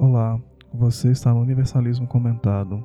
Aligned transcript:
Olá, 0.00 0.40
você 0.72 1.10
está 1.10 1.34
no 1.34 1.40
Universalismo 1.40 2.06
Comentado, 2.06 2.84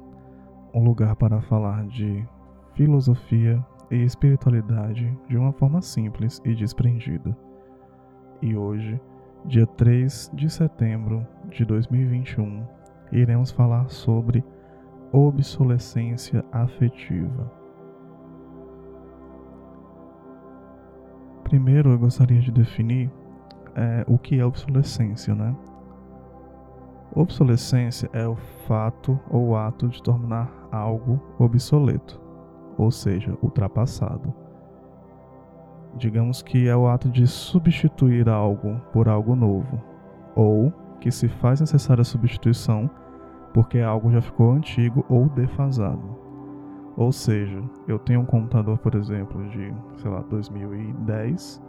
um 0.73 0.83
lugar 0.83 1.15
para 1.15 1.39
falar 1.41 1.85
de 1.85 2.27
filosofia 2.73 3.63
e 3.91 3.97
espiritualidade 3.97 5.15
de 5.29 5.37
uma 5.37 5.53
forma 5.53 5.79
simples 5.79 6.41
e 6.43 6.55
desprendida. 6.55 7.37
E 8.41 8.55
hoje, 8.55 8.99
dia 9.45 9.67
3 9.67 10.31
de 10.33 10.49
setembro 10.49 11.23
de 11.51 11.63
2021, 11.65 12.65
iremos 13.11 13.51
falar 13.51 13.87
sobre 13.89 14.43
obsolescência 15.11 16.43
afetiva. 16.51 17.51
Primeiro, 21.43 21.91
eu 21.91 21.99
gostaria 21.99 22.41
de 22.41 22.51
definir 22.51 23.11
é, 23.75 24.03
o 24.07 24.17
que 24.17 24.39
é 24.39 24.43
obsolescência, 24.43 25.35
né? 25.35 25.55
Obsolescência 27.15 28.09
é 28.11 28.27
o 28.27 28.35
fato 28.67 29.19
ou 29.29 29.55
ato 29.55 29.87
de 29.87 30.01
tornar 30.01 30.51
algo 30.71 31.21
obsoleto, 31.37 32.19
ou 32.77 32.89
seja, 32.89 33.37
ultrapassado. 33.41 34.33
Digamos 35.95 36.41
que 36.41 36.67
é 36.67 36.75
o 36.75 36.87
ato 36.87 37.09
de 37.09 37.27
substituir 37.27 38.27
algo 38.27 38.81
por 38.91 39.07
algo 39.07 39.35
novo, 39.35 39.79
ou 40.35 40.73
que 40.99 41.11
se 41.11 41.27
faz 41.27 41.61
necessária 41.61 42.01
a 42.01 42.05
substituição 42.05 42.89
porque 43.53 43.79
algo 43.79 44.11
já 44.11 44.21
ficou 44.21 44.51
antigo 44.51 45.05
ou 45.07 45.29
defasado. 45.29 46.17
Ou 46.97 47.11
seja, 47.11 47.61
eu 47.87 47.99
tenho 47.99 48.21
um 48.21 48.25
computador, 48.25 48.77
por 48.79 48.95
exemplo, 48.95 49.47
de, 49.49 49.73
sei 49.97 50.09
lá, 50.09 50.21
2010 50.29 51.61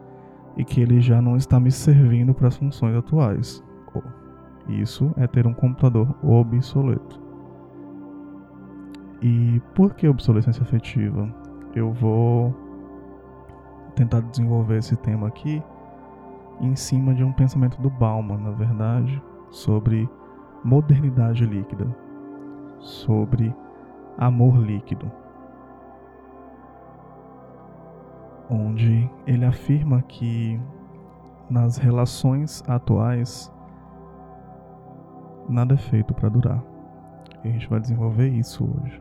e 0.56 0.65
que 0.65 0.81
ele 0.81 1.01
já 1.01 1.20
não 1.20 1.37
está 1.37 1.59
me 1.61 1.70
servindo 1.70 2.33
para 2.34 2.48
as 2.48 2.56
funções 2.56 2.97
atuais. 2.97 3.62
Isso 4.69 5.13
é 5.17 5.27
ter 5.27 5.47
um 5.47 5.53
computador 5.53 6.15
obsoleto. 6.23 7.20
E 9.21 9.61
por 9.75 9.95
que 9.95 10.09
obsolescência 10.09 10.62
afetiva? 10.62 11.29
Eu 11.75 11.93
vou 11.93 12.55
tentar 13.95 14.21
desenvolver 14.21 14.79
esse 14.79 14.97
tema 14.97 15.29
aqui 15.29 15.62
em 16.61 16.75
cima 16.77 17.15
de 17.15 17.25
um 17.25 17.33
pensamento 17.33 17.81
do 17.81 17.91
Bauman, 17.91 18.39
na 18.39 18.51
verdade, 18.51 19.23
sobre 19.51 20.09
modernidade 20.62 21.45
líquida, 21.45 21.87
sobre 22.78 23.55
amor 24.19 24.56
líquido. 24.56 25.11
Onde 28.49 29.11
ele 29.27 29.45
afirma 29.45 30.03
que 30.03 30.61
nas 31.49 31.77
relações 31.77 32.62
atuais 32.69 33.53
nada 35.48 35.75
é 35.75 35.78
feito 35.78 36.14
para 36.14 36.28
durar. 36.28 36.62
E 37.45 37.48
a 37.48 37.50
gente 37.53 37.69
vai 37.69 37.81
desenvolver 37.81 38.28
isso 38.28 38.64
hoje. 38.64 39.00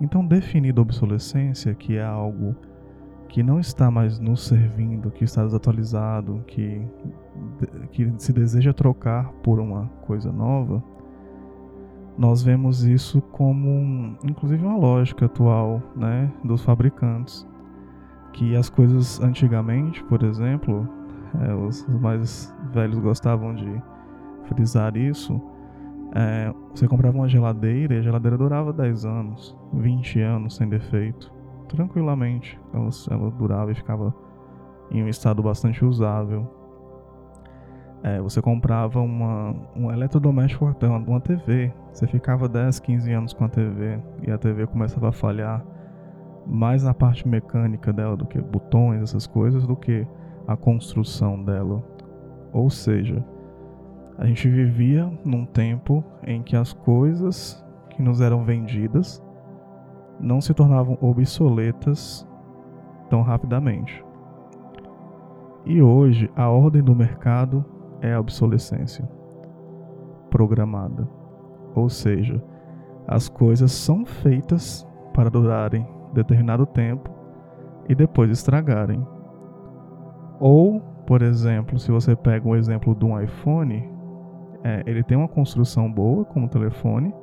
Então, 0.00 0.24
definida 0.24 0.80
a 0.80 0.82
obsolescência, 0.82 1.74
que 1.74 1.96
é 1.96 2.04
algo 2.04 2.54
que 3.28 3.42
não 3.42 3.58
está 3.58 3.90
mais 3.90 4.18
nos 4.18 4.44
servindo, 4.44 5.10
que 5.10 5.24
está 5.24 5.42
desatualizado, 5.42 6.42
que, 6.46 6.86
que 7.90 8.12
se 8.18 8.32
deseja 8.32 8.72
trocar 8.72 9.32
por 9.42 9.58
uma 9.58 9.86
coisa 10.02 10.30
nova, 10.30 10.82
nós 12.16 12.42
vemos 12.42 12.84
isso 12.84 13.20
como, 13.20 14.16
inclusive, 14.24 14.64
uma 14.64 14.76
lógica 14.76 15.26
atual 15.26 15.82
né, 15.96 16.30
dos 16.44 16.62
fabricantes. 16.62 17.46
Que 18.32 18.56
as 18.56 18.68
coisas 18.68 19.20
antigamente, 19.20 20.02
por 20.04 20.22
exemplo, 20.22 20.88
é, 21.40 21.54
os 21.54 21.86
mais 21.88 22.54
velhos 22.72 22.98
gostavam 22.98 23.54
de 23.54 23.82
frisar 24.44 24.96
isso, 24.96 25.40
é, 26.14 26.54
você 26.72 26.86
comprava 26.86 27.16
uma 27.16 27.28
geladeira 27.28 27.94
e 27.94 27.98
a 27.98 28.02
geladeira 28.02 28.38
durava 28.38 28.72
10 28.72 29.04
anos, 29.04 29.56
20 29.72 30.20
anos 30.20 30.56
sem 30.56 30.68
defeito. 30.68 31.32
Tranquilamente. 31.68 32.60
Ela, 32.72 32.88
ela 33.10 33.30
durava 33.32 33.72
e 33.72 33.74
ficava 33.74 34.14
em 34.90 35.02
um 35.02 35.08
estado 35.08 35.42
bastante 35.42 35.84
usável. 35.84 36.48
É, 38.02 38.20
você 38.20 38.40
comprava 38.40 39.00
uma, 39.00 39.56
um 39.74 39.90
eletrodoméstico, 39.90 40.72
uma 41.06 41.20
TV. 41.20 41.72
Você 41.92 42.06
ficava 42.06 42.48
10, 42.48 42.78
15 42.78 43.12
anos 43.12 43.32
com 43.32 43.44
a 43.44 43.48
TV 43.48 43.98
e 44.26 44.30
a 44.30 44.38
TV 44.38 44.66
começava 44.66 45.08
a 45.08 45.12
falhar 45.12 45.64
mais 46.46 46.84
na 46.84 46.92
parte 46.92 47.26
mecânica 47.26 47.92
dela 47.92 48.16
do 48.16 48.26
que 48.26 48.40
botões, 48.40 49.02
essas 49.02 49.26
coisas, 49.26 49.66
do 49.66 49.74
que 49.74 50.06
a 50.46 50.56
construção 50.56 51.42
dela. 51.42 51.82
Ou 52.52 52.68
seja, 52.68 53.24
a 54.18 54.26
gente 54.26 54.48
vivia 54.48 55.10
num 55.24 55.44
tempo 55.44 56.04
em 56.22 56.42
que 56.42 56.56
as 56.56 56.72
coisas 56.72 57.64
que 57.90 58.02
nos 58.02 58.20
eram 58.20 58.44
vendidas 58.44 59.22
não 60.20 60.40
se 60.40 60.54
tornavam 60.54 60.96
obsoletas 61.00 62.26
tão 63.08 63.22
rapidamente. 63.22 64.04
E 65.66 65.82
hoje 65.82 66.30
a 66.36 66.48
ordem 66.48 66.82
do 66.82 66.94
mercado 66.94 67.64
é 68.00 68.12
a 68.12 68.20
obsolescência 68.20 69.08
programada. 70.30 71.08
Ou 71.74 71.88
seja, 71.88 72.42
as 73.06 73.28
coisas 73.28 73.72
são 73.72 74.04
feitas 74.04 74.86
para 75.12 75.30
durarem 75.30 75.86
determinado 76.12 76.66
tempo 76.66 77.10
e 77.88 77.94
depois 77.94 78.30
estragarem. 78.30 79.06
Ou, 80.40 80.80
por 81.06 81.22
exemplo, 81.22 81.78
se 81.78 81.90
você 81.90 82.14
pega 82.14 82.48
um 82.48 82.56
exemplo 82.56 82.94
de 82.94 83.04
um 83.04 83.20
iPhone, 83.20 83.93
é, 84.64 84.82
ele 84.86 85.02
tem 85.02 85.16
uma 85.16 85.28
construção 85.28 85.92
boa 85.92 86.24
como 86.24 86.48
telefone, 86.48 87.14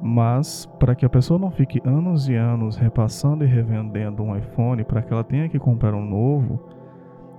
mas 0.00 0.66
para 0.78 0.94
que 0.94 1.04
a 1.04 1.08
pessoa 1.08 1.38
não 1.38 1.50
fique 1.50 1.82
anos 1.84 2.28
e 2.28 2.36
anos 2.36 2.76
repassando 2.76 3.44
e 3.44 3.46
revendendo 3.48 4.22
um 4.22 4.36
iPhone, 4.36 4.84
para 4.84 5.02
que 5.02 5.12
ela 5.12 5.24
tenha 5.24 5.48
que 5.48 5.58
comprar 5.58 5.92
um 5.92 6.04
novo, 6.04 6.60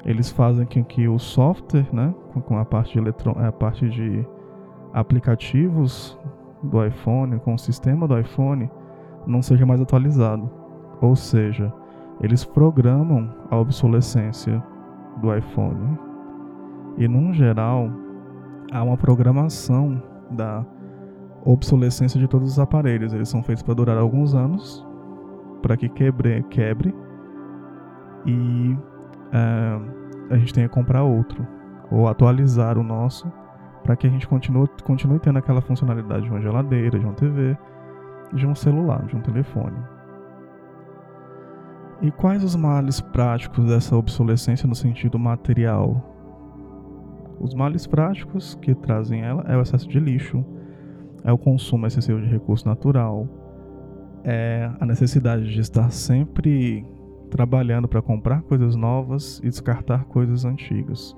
eles 0.04 0.30
fazem 0.30 0.66
com 0.66 0.84
que 0.84 1.08
o 1.08 1.18
software, 1.18 1.88
né, 1.94 2.14
com 2.46 2.58
a 2.58 2.66
parte 2.66 3.00
de, 3.00 3.10
a 3.38 3.52
parte 3.54 3.90
de 3.90 4.28
aplicativos 4.94 6.20
do 6.62 6.86
iPhone, 6.86 7.40
com 7.40 7.54
o 7.54 7.58
sistema 7.58 8.06
do 8.06 8.20
iPhone, 8.20 8.70
não 9.26 9.42
seja 9.42 9.66
mais 9.66 9.80
atualizado. 9.80 10.52
Ou 11.02 11.16
seja, 11.16 11.72
eles 12.20 12.44
programam 12.44 13.34
a 13.50 13.58
obsolescência 13.58 14.62
do 15.22 15.34
iPhone. 15.34 15.98
E, 16.98 17.08
num 17.08 17.32
geral, 17.34 17.90
há 18.72 18.84
uma 18.84 18.98
programação 18.98 20.02
da 20.32 20.66
obsolescência 21.44 22.20
de 22.20 22.28
todos 22.28 22.52
os 22.52 22.60
aparelhos. 22.60 23.14
Eles 23.14 23.30
são 23.30 23.44
feitos 23.44 23.64
para 23.64 23.74
durar 23.74 23.98
alguns 23.98 24.36
anos, 24.36 24.86
para 25.62 25.76
que 25.76 25.90
quebre, 25.90 26.44
quebre 26.44 26.94
e 28.26 28.78
é, 29.32 30.34
a 30.34 30.38
gente 30.38 30.54
tenha 30.54 30.68
que 30.68 30.74
comprar 30.74 31.04
outro 31.04 31.46
ou 31.92 32.08
atualizar 32.08 32.78
o 32.78 32.84
nosso 32.84 33.32
para 33.84 33.96
que 33.96 34.06
a 34.06 34.10
gente 34.10 34.28
continue, 34.28 34.68
continue 34.84 35.20
tendo 35.20 35.40
aquela 35.40 35.62
funcionalidade 35.62 36.24
de 36.24 36.30
uma 36.30 36.42
geladeira, 36.42 37.00
de 37.00 37.06
uma 37.06 37.14
TV, 37.14 37.58
de 38.34 38.46
um 38.46 38.54
celular, 38.54 39.06
de 39.06 39.16
um 39.16 39.22
telefone. 39.22 39.78
E 42.02 42.12
quais 42.12 42.44
os 42.44 42.56
males 42.56 43.02
práticos 43.02 43.66
dessa 43.66 43.96
obsolescência 43.96 44.68
no 44.68 44.76
sentido 44.76 45.18
material? 45.18 46.09
Os 47.40 47.54
males 47.54 47.88
práticos 47.88 48.56
que 48.56 48.76
trazem 48.76 49.22
ela 49.22 49.44
é 49.48 49.56
o 49.56 49.62
excesso 49.62 49.88
de 49.88 49.98
lixo, 49.98 50.44
é 51.24 51.32
o 51.32 51.38
consumo 51.38 51.88
excessivo 51.88 52.20
de 52.20 52.28
recurso 52.28 52.68
natural, 52.68 53.28
é 54.26 54.70
a 54.78 54.86
necessidade 54.86 55.50
de 55.50 55.62
estar 55.62 55.90
sempre 55.90 56.86
trabalhando 57.32 57.88
para 57.88 58.02
comprar 58.02 58.42
coisas 58.42 58.76
novas 58.76 59.40
e 59.40 59.44
descartar 59.44 60.04
coisas 60.06 60.44
antigas. 60.44 61.16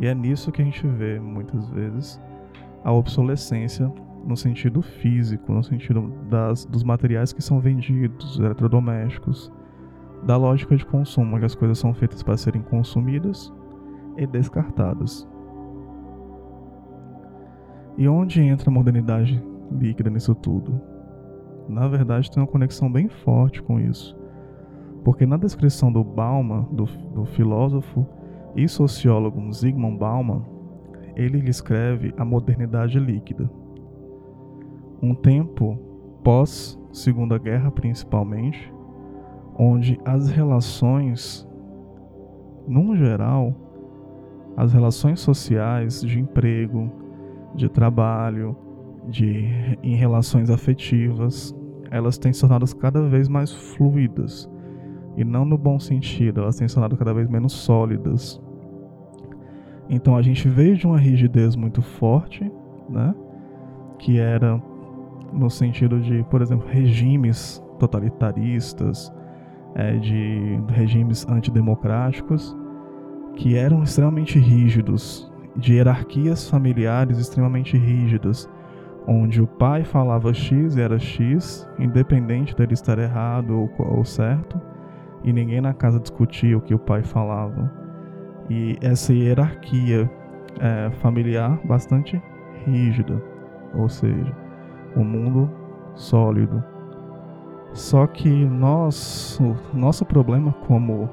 E 0.00 0.06
é 0.06 0.14
nisso 0.14 0.50
que 0.50 0.62
a 0.62 0.64
gente 0.64 0.86
vê 0.86 1.20
muitas 1.20 1.68
vezes 1.70 2.20
a 2.82 2.90
obsolescência 2.90 3.92
no 4.24 4.36
sentido 4.36 4.80
físico, 4.80 5.52
no 5.52 5.62
sentido 5.62 6.12
das, 6.30 6.64
dos 6.64 6.82
materiais 6.82 7.32
que 7.34 7.42
são 7.42 7.60
vendidos, 7.60 8.38
eletrodomésticos, 8.38 9.52
da 10.24 10.36
lógica 10.36 10.74
de 10.74 10.86
consumo, 10.86 11.38
que 11.38 11.44
as 11.44 11.54
coisas 11.54 11.78
são 11.78 11.92
feitas 11.92 12.22
para 12.22 12.36
serem 12.36 12.62
consumidas 12.62 13.52
e 14.16 14.26
descartadas. 14.26 15.28
E 17.96 18.08
onde 18.08 18.42
entra 18.42 18.70
a 18.70 18.72
modernidade 18.72 19.42
líquida 19.70 20.10
nisso 20.10 20.34
tudo? 20.34 20.80
Na 21.68 21.88
verdade, 21.88 22.30
tem 22.30 22.42
uma 22.42 22.48
conexão 22.48 22.90
bem 22.90 23.08
forte 23.08 23.62
com 23.62 23.80
isso. 23.80 24.16
Porque 25.02 25.24
na 25.24 25.36
descrição 25.36 25.90
do 25.90 26.04
Bauman, 26.04 26.68
do, 26.70 26.84
do 27.14 27.24
filósofo 27.24 28.06
e 28.54 28.68
sociólogo 28.68 29.52
Zygmunt 29.52 29.98
Bauman, 29.98 30.44
ele 31.14 31.48
escreve 31.48 32.12
a 32.16 32.24
modernidade 32.24 32.98
líquida. 32.98 33.50
Um 35.02 35.14
tempo 35.14 35.78
pós 36.22 36.78
Segunda 36.92 37.38
Guerra, 37.38 37.70
principalmente, 37.70 38.72
onde 39.58 39.98
as 40.04 40.28
relações, 40.28 41.48
num 42.66 42.96
geral, 42.96 43.54
as 44.56 44.72
relações 44.72 45.20
sociais 45.20 46.00
de 46.00 46.18
emprego, 46.18 46.90
de 47.54 47.68
trabalho, 47.68 48.56
de 49.08 49.78
em 49.82 49.94
relações 49.94 50.50
afetivas, 50.50 51.54
elas 51.90 52.18
têm 52.18 52.32
se 52.32 52.40
tornado 52.40 52.64
cada 52.76 53.02
vez 53.02 53.28
mais 53.28 53.52
fluidas. 53.52 54.50
E 55.16 55.24
não 55.24 55.44
no 55.44 55.56
bom 55.56 55.78
sentido, 55.78 56.40
elas 56.40 56.56
têm 56.56 56.68
se 56.68 56.74
tornado 56.74 56.96
cada 56.96 57.14
vez 57.14 57.28
menos 57.28 57.52
sólidas. 57.52 58.40
Então 59.88 60.16
a 60.16 60.22
gente 60.22 60.48
veio 60.48 60.76
de 60.76 60.86
uma 60.86 60.98
rigidez 60.98 61.54
muito 61.54 61.80
forte, 61.80 62.50
né? 62.88 63.14
Que 63.98 64.18
era 64.18 64.60
no 65.32 65.50
sentido 65.50 66.00
de, 66.00 66.24
por 66.24 66.42
exemplo, 66.42 66.66
regimes 66.68 67.62
totalitaristas, 67.78 69.12
é, 69.74 69.96
de 69.98 70.60
regimes 70.68 71.26
antidemocráticos, 71.28 72.56
que 73.36 73.56
eram 73.56 73.82
extremamente 73.82 74.38
rígidos, 74.38 75.30
de 75.54 75.74
hierarquias 75.74 76.50
familiares 76.50 77.18
extremamente 77.18 77.76
rígidas, 77.76 78.50
onde 79.06 79.40
o 79.40 79.46
pai 79.46 79.84
falava 79.84 80.34
X 80.34 80.74
e 80.74 80.80
era 80.80 80.98
X, 80.98 81.68
independente 81.78 82.56
dele 82.56 82.74
estar 82.74 82.98
errado 82.98 83.60
ou, 83.60 83.70
ou 83.78 84.04
certo, 84.04 84.60
e 85.22 85.32
ninguém 85.32 85.60
na 85.60 85.72
casa 85.72 86.00
discutia 86.00 86.58
o 86.58 86.60
que 86.60 86.74
o 86.74 86.78
pai 86.78 87.02
falava. 87.02 87.70
E 88.50 88.76
essa 88.80 89.12
hierarquia 89.12 90.10
é, 90.60 90.90
familiar 90.98 91.60
bastante 91.64 92.20
rígida, 92.64 93.22
ou 93.74 93.88
seja, 93.88 94.34
um 94.96 95.04
mundo 95.04 95.50
sólido. 95.94 96.62
Só 97.72 98.06
que 98.06 98.28
nós, 98.28 99.38
o 99.40 99.76
nosso 99.76 100.04
problema 100.04 100.52
como, 100.66 101.10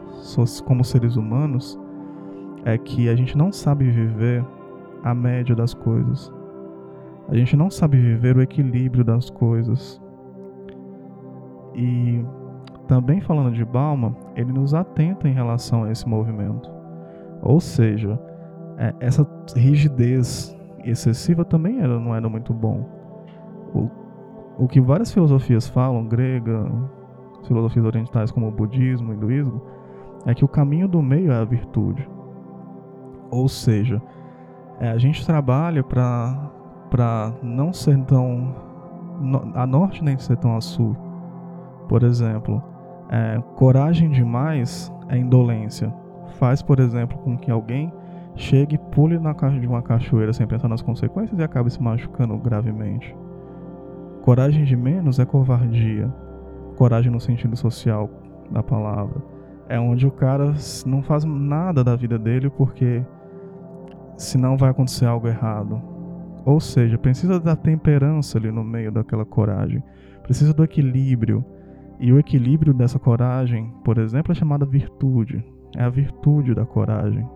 como 0.66 0.84
seres 0.84 1.18
humanos 1.18 1.80
é 2.66 2.78
que 2.78 3.10
a 3.10 3.16
gente 3.16 3.38
não 3.38 3.52
sabe 3.52 3.90
viver 3.90 4.44
a 5.04 5.14
média 5.14 5.56
das 5.56 5.74
coisas. 5.74 6.32
A 7.28 7.36
gente 7.36 7.56
não 7.56 7.70
sabe 7.70 7.98
viver 7.98 8.38
o 8.38 8.42
equilíbrio 8.42 9.04
das 9.04 9.30
coisas. 9.30 10.02
E 11.74 12.24
também 12.88 13.22
falando 13.22 13.54
de 13.54 13.66
Balma, 13.66 14.16
ele 14.36 14.52
nos 14.52 14.74
atenta 14.74 15.28
em 15.28 15.34
relação 15.34 15.84
a 15.84 15.92
esse 15.92 16.08
movimento. 16.08 16.70
Ou 17.42 17.60
seja, 17.60 18.20
é, 18.78 18.94
essa 19.00 19.28
rigidez 19.56 20.56
excessiva 20.84 21.46
também 21.46 21.80
era, 21.80 22.00
não 22.00 22.14
era 22.14 22.28
muito 22.30 22.54
bom. 22.54 22.86
O, 23.74 23.90
o 24.64 24.68
que 24.68 24.80
várias 24.80 25.12
filosofias 25.12 25.68
falam, 25.68 26.06
grega, 26.06 26.70
filosofias 27.48 27.86
orientais 27.86 28.32
como 28.32 28.48
o 28.48 28.52
budismo, 28.52 29.12
o 29.12 29.14
hinduísmo, 29.14 29.62
é 30.26 30.34
que 30.34 30.46
o 30.46 30.48
caminho 30.48 30.88
do 30.88 31.02
meio 31.02 31.32
é 31.32 31.36
a 31.36 31.44
virtude. 31.44 32.08
Ou 33.34 33.50
seja, 33.50 34.02
é, 34.80 34.90
a 34.90 34.98
gente 34.98 35.26
trabalha 35.26 35.84
para 35.84 37.34
não 37.42 37.74
ser 37.74 37.98
tão 38.06 38.56
no, 39.20 39.52
a 39.56 39.66
norte 39.66 40.04
nem 40.04 40.18
ser 40.18 40.38
tão 40.38 40.56
a 40.56 40.62
sul. 40.62 40.96
Por 41.88 42.04
exemplo, 42.04 42.62
é, 43.10 43.42
coragem 43.56 44.10
demais 44.10 44.94
é 45.10 45.18
indolência. 45.18 45.94
Faz, 46.40 46.62
por 46.62 46.80
exemplo, 46.80 47.18
com 47.20 47.38
que 47.38 47.52
alguém 47.52 47.92
chegue 48.36 48.78
pule 48.78 49.20
na 49.20 49.34
caixa 49.34 49.60
de 49.60 49.68
uma 49.68 49.82
cachoeira 49.82 50.34
sem 50.34 50.48
pensar 50.48 50.68
nas 50.68 50.82
consequências 50.82 51.40
e 51.40 51.44
acabe 51.44 51.72
se 51.72 51.82
machucando 51.82 52.38
gravemente. 52.38 53.16
Coragem 54.22 54.64
de 54.64 54.76
menos 54.76 55.20
é 55.20 55.26
covardia. 55.26 56.12
Coragem 56.76 57.12
no 57.12 57.20
sentido 57.20 57.56
social 57.56 58.10
da 58.50 58.64
palavra. 58.64 59.22
É 59.70 59.80
onde 59.80 60.08
o 60.08 60.12
cara 60.12 60.54
não 60.86 61.02
faz 61.02 61.24
nada 61.24 61.84
da 61.84 61.96
vida 61.96 62.18
dele 62.18 62.50
porque 62.50 63.04
senão 64.24 64.58
vai 64.58 64.70
acontecer 64.70 65.06
algo 65.06 65.28
errado. 65.28 65.82
Ou 66.46 66.60
seja, 66.60 66.98
precisa 66.98 67.40
da 67.40 67.56
temperança 67.56 68.38
ali 68.38 68.52
no 68.52 68.64
meio 68.64 68.92
daquela 68.92 69.26
coragem, 69.26 69.82
precisa 70.24 70.54
do 70.54 70.64
equilíbrio. 70.64 71.44
E 72.00 72.12
o 72.12 72.20
equilíbrio 72.20 72.74
dessa 72.74 73.00
coragem, 73.00 73.74
por 73.84 73.98
exemplo, 73.98 74.32
é 74.32 74.36
chamada 74.36 74.66
virtude. 74.66 75.44
É 75.78 75.84
a 75.84 75.90
virtude 75.90 76.54
da 76.54 76.66
coragem. 76.66 77.28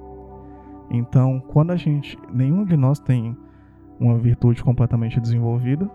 Então, 0.89 1.39
quando 1.39 1.71
a 1.71 1.75
gente. 1.75 2.17
Nenhum 2.33 2.65
de 2.65 2.75
nós 2.75 2.99
tem 2.99 3.35
uma 3.99 4.17
virtude 4.17 4.63
completamente 4.63 5.19
desenvolvida, 5.19 5.89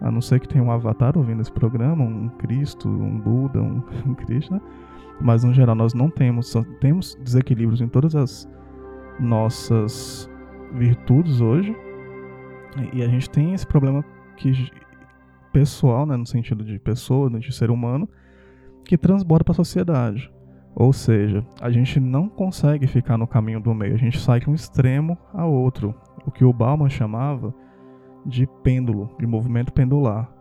a 0.00 0.10
não 0.10 0.20
ser 0.20 0.40
que 0.40 0.48
tenha 0.48 0.64
um 0.64 0.70
avatar 0.70 1.16
ouvindo 1.16 1.40
esse 1.40 1.52
programa, 1.52 2.04
um 2.04 2.28
Cristo, 2.38 2.88
um 2.88 3.18
Buda, 3.18 3.60
um, 3.60 3.82
um 4.06 4.14
Krishna, 4.26 4.60
mas 5.20 5.44
no 5.44 5.52
geral 5.52 5.74
nós 5.74 5.92
não 5.92 6.08
temos, 6.08 6.54
temos 6.80 7.18
desequilíbrios 7.22 7.80
em 7.80 7.88
todas 7.88 8.14
as 8.14 8.48
nossas 9.20 10.30
virtudes 10.72 11.40
hoje. 11.40 11.76
E 12.92 13.02
a 13.02 13.08
gente 13.08 13.28
tem 13.28 13.52
esse 13.52 13.66
problema 13.66 14.04
que 14.36 14.70
pessoal, 15.52 16.06
né, 16.06 16.16
no 16.16 16.26
sentido 16.26 16.64
de 16.64 16.78
pessoa, 16.78 17.28
de 17.30 17.52
ser 17.52 17.70
humano, 17.70 18.08
que 18.84 18.96
transborda 18.96 19.44
para 19.44 19.52
a 19.52 19.56
sociedade. 19.56 20.32
Ou 20.74 20.92
seja, 20.92 21.44
a 21.60 21.70
gente 21.70 21.98
não 21.98 22.28
consegue 22.28 22.86
ficar 22.86 23.18
no 23.18 23.26
caminho 23.26 23.60
do 23.60 23.74
meio, 23.74 23.94
a 23.94 23.98
gente 23.98 24.18
sai 24.18 24.40
de 24.40 24.48
um 24.48 24.54
extremo 24.54 25.18
a 25.34 25.44
outro, 25.44 25.94
o 26.24 26.30
que 26.30 26.44
o 26.44 26.52
Bauman 26.52 26.88
chamava 26.88 27.52
de 28.24 28.46
pêndulo, 28.62 29.10
de 29.18 29.26
movimento 29.26 29.72
pendular. 29.72 30.32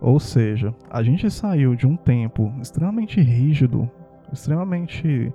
Ou 0.00 0.18
seja, 0.18 0.74
a 0.90 1.02
gente 1.02 1.30
saiu 1.30 1.74
de 1.74 1.86
um 1.86 1.96
tempo 1.96 2.52
extremamente 2.60 3.20
rígido, 3.20 3.90
extremamente 4.32 5.32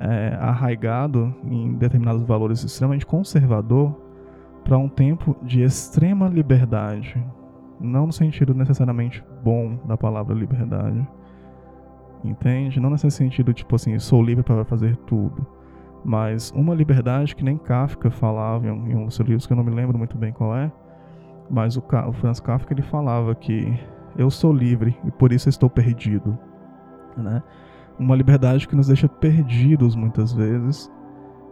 é, 0.00 0.36
arraigado 0.40 1.34
em 1.44 1.74
determinados 1.74 2.22
valores 2.22 2.62
extremamente 2.62 3.06
conservador 3.06 3.94
para 4.64 4.78
um 4.78 4.88
tempo 4.88 5.36
de 5.42 5.62
extrema 5.62 6.28
liberdade, 6.28 7.22
não 7.80 8.06
no 8.06 8.12
sentido 8.12 8.54
necessariamente 8.54 9.22
bom 9.42 9.78
da 9.86 9.96
palavra 9.96 10.34
liberdade, 10.34 11.06
entende? 12.24 12.80
Não 12.80 12.90
nesse 12.90 13.10
sentido 13.10 13.52
tipo 13.52 13.76
assim, 13.76 13.98
sou 13.98 14.22
livre 14.22 14.42
para 14.42 14.64
fazer 14.64 14.96
tudo, 14.98 15.46
mas 16.04 16.50
uma 16.52 16.74
liberdade 16.74 17.36
que 17.36 17.44
nem 17.44 17.58
Kafka 17.58 18.10
falava 18.10 18.66
em 18.66 18.96
um 18.96 19.04
dos 19.04 19.14
seus 19.14 19.28
livros 19.28 19.46
que 19.46 19.52
eu 19.52 19.56
não 19.56 19.64
me 19.64 19.70
lembro 19.70 19.98
muito 19.98 20.16
bem 20.16 20.32
qual 20.32 20.56
é, 20.56 20.72
mas 21.50 21.76
o, 21.76 21.84
o 22.08 22.12
Franz 22.12 22.40
Kafka 22.40 22.72
ele 22.72 22.82
falava 22.82 23.34
que 23.34 23.78
eu 24.16 24.30
sou 24.30 24.52
livre 24.52 24.96
e 25.04 25.10
por 25.10 25.32
isso 25.32 25.48
estou 25.48 25.68
perdido, 25.68 26.38
né? 27.16 27.42
Uma 27.98 28.16
liberdade 28.16 28.66
que 28.66 28.76
nos 28.76 28.88
deixa 28.88 29.08
perdidos 29.08 29.94
muitas 29.94 30.32
vezes, 30.32 30.90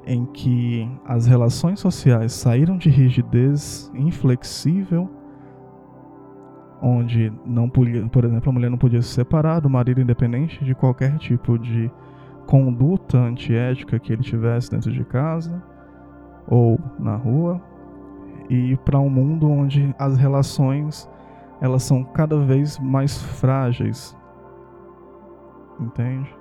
em 0.04 0.24
que 0.26 0.90
as 1.04 1.26
relações 1.26 1.78
sociais 1.80 2.32
saíram 2.32 2.76
de 2.76 2.90
rigidez 2.90 3.90
inflexível, 3.94 5.08
onde 6.80 7.32
não 7.46 7.68
podia, 7.68 8.04
por 8.08 8.24
exemplo, 8.24 8.50
a 8.50 8.52
mulher 8.52 8.70
não 8.70 8.78
podia 8.78 9.00
se 9.00 9.08
separar 9.08 9.60
do 9.60 9.70
marido 9.70 10.00
independente 10.00 10.64
de 10.64 10.74
qualquer 10.74 11.16
tipo 11.18 11.56
de 11.56 11.90
conduta 12.46 13.18
antiética 13.18 14.00
que 14.00 14.12
ele 14.12 14.22
tivesse 14.22 14.70
dentro 14.70 14.90
de 14.90 15.04
casa 15.04 15.62
ou 16.48 16.80
na 16.98 17.14
rua, 17.14 17.62
e 18.50 18.76
para 18.84 18.98
um 18.98 19.08
mundo 19.08 19.48
onde 19.48 19.94
as 19.96 20.16
relações 20.16 21.08
elas 21.60 21.84
são 21.84 22.02
cada 22.02 22.36
vez 22.36 22.76
mais 22.80 23.22
frágeis, 23.22 24.16
entende? 25.82 26.34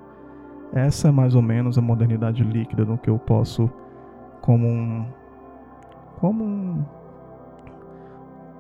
Essa 0.74 1.10
é 1.10 1.12
mais 1.12 1.36
ou 1.36 1.42
menos 1.42 1.78
a 1.78 1.82
modernidade 1.82 2.44
líquida 2.44 2.86
no 2.86 2.98
que 2.98 3.10
eu 3.10 3.20
posso 3.20 3.70
como 4.42 4.68
um 4.68 5.06
como 6.18 6.44
um, 6.44 6.86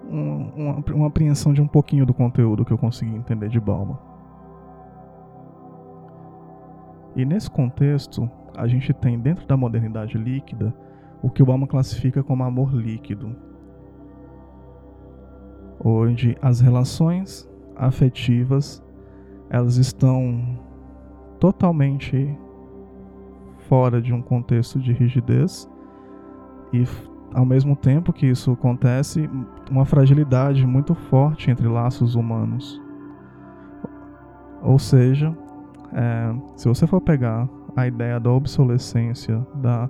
um, 0.09 0.51
uma, 0.55 0.83
uma 0.93 1.07
apreensão 1.07 1.53
de 1.53 1.61
um 1.61 1.67
pouquinho 1.67 2.05
do 2.05 2.13
conteúdo 2.13 2.65
que 2.65 2.73
eu 2.73 2.77
consegui 2.77 3.15
entender 3.15 3.49
de 3.49 3.59
Balma. 3.59 3.99
E 7.15 7.23
nesse 7.23 7.49
contexto, 7.51 8.29
a 8.55 8.67
gente 8.67 8.93
tem 8.93 9.19
dentro 9.19 9.45
da 9.45 9.55
modernidade 9.55 10.17
líquida 10.17 10.73
o 11.21 11.29
que 11.29 11.43
o 11.43 11.45
Balma 11.45 11.67
classifica 11.67 12.23
como 12.23 12.43
amor 12.43 12.73
líquido, 12.73 13.35
onde 15.83 16.35
as 16.41 16.61
relações 16.61 17.47
afetivas 17.75 18.83
elas 19.49 19.77
estão 19.77 20.59
totalmente 21.41 22.37
fora 23.67 23.99
de 23.99 24.13
um 24.13 24.21
contexto 24.21 24.79
de 24.79 24.93
rigidez 24.93 25.67
e 26.71 26.85
ao 27.33 27.43
mesmo 27.43 27.75
tempo 27.75 28.13
que 28.13 28.27
isso 28.27 28.51
acontece, 28.51 29.27
uma 29.69 29.85
fragilidade 29.85 30.65
muito 30.67 30.93
forte 30.93 31.49
entre 31.49 31.67
laços 31.67 32.13
humanos. 32.13 32.79
Ou 34.61 34.77
seja, 34.77 35.35
é, 35.93 36.35
se 36.55 36.67
você 36.67 36.85
for 36.85 37.01
pegar 37.01 37.49
a 37.75 37.87
ideia 37.87 38.19
da 38.19 38.29
obsolescência, 38.29 39.43
da, 39.55 39.89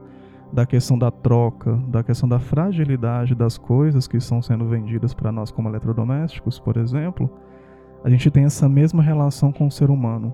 da 0.53 0.65
questão 0.65 0.97
da 0.97 1.11
troca, 1.11 1.75
da 1.87 2.01
questão 2.01 2.29
da 2.29 2.39
fragilidade 2.39 3.35
das 3.35 3.57
coisas 3.57 4.07
que 4.07 4.15
estão 4.15 4.41
sendo 4.41 4.65
vendidas 4.65 5.13
para 5.13 5.33
nós 5.33 5.51
como 5.51 5.67
eletrodomésticos, 5.67 6.59
por 6.59 6.77
exemplo, 6.77 7.29
a 8.05 8.09
gente 8.09 8.31
tem 8.31 8.45
essa 8.45 8.69
mesma 8.69 9.03
relação 9.03 9.51
com 9.51 9.67
o 9.67 9.71
ser 9.71 9.89
humano 9.89 10.33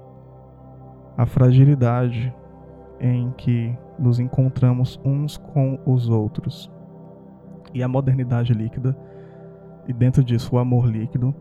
a 1.17 1.25
fragilidade 1.25 2.33
em 2.99 3.31
que 3.31 3.75
nos 3.97 4.19
encontramos 4.19 4.99
uns 5.03 5.37
com 5.37 5.79
os 5.85 6.09
outros. 6.09 6.71
E 7.73 7.81
a 7.81 7.87
modernidade 7.87 8.53
líquida, 8.53 8.95
e 9.87 9.93
dentro 9.93 10.23
disso 10.23 10.55
o 10.55 10.59
amor 10.59 10.85
líquido, 10.85 11.33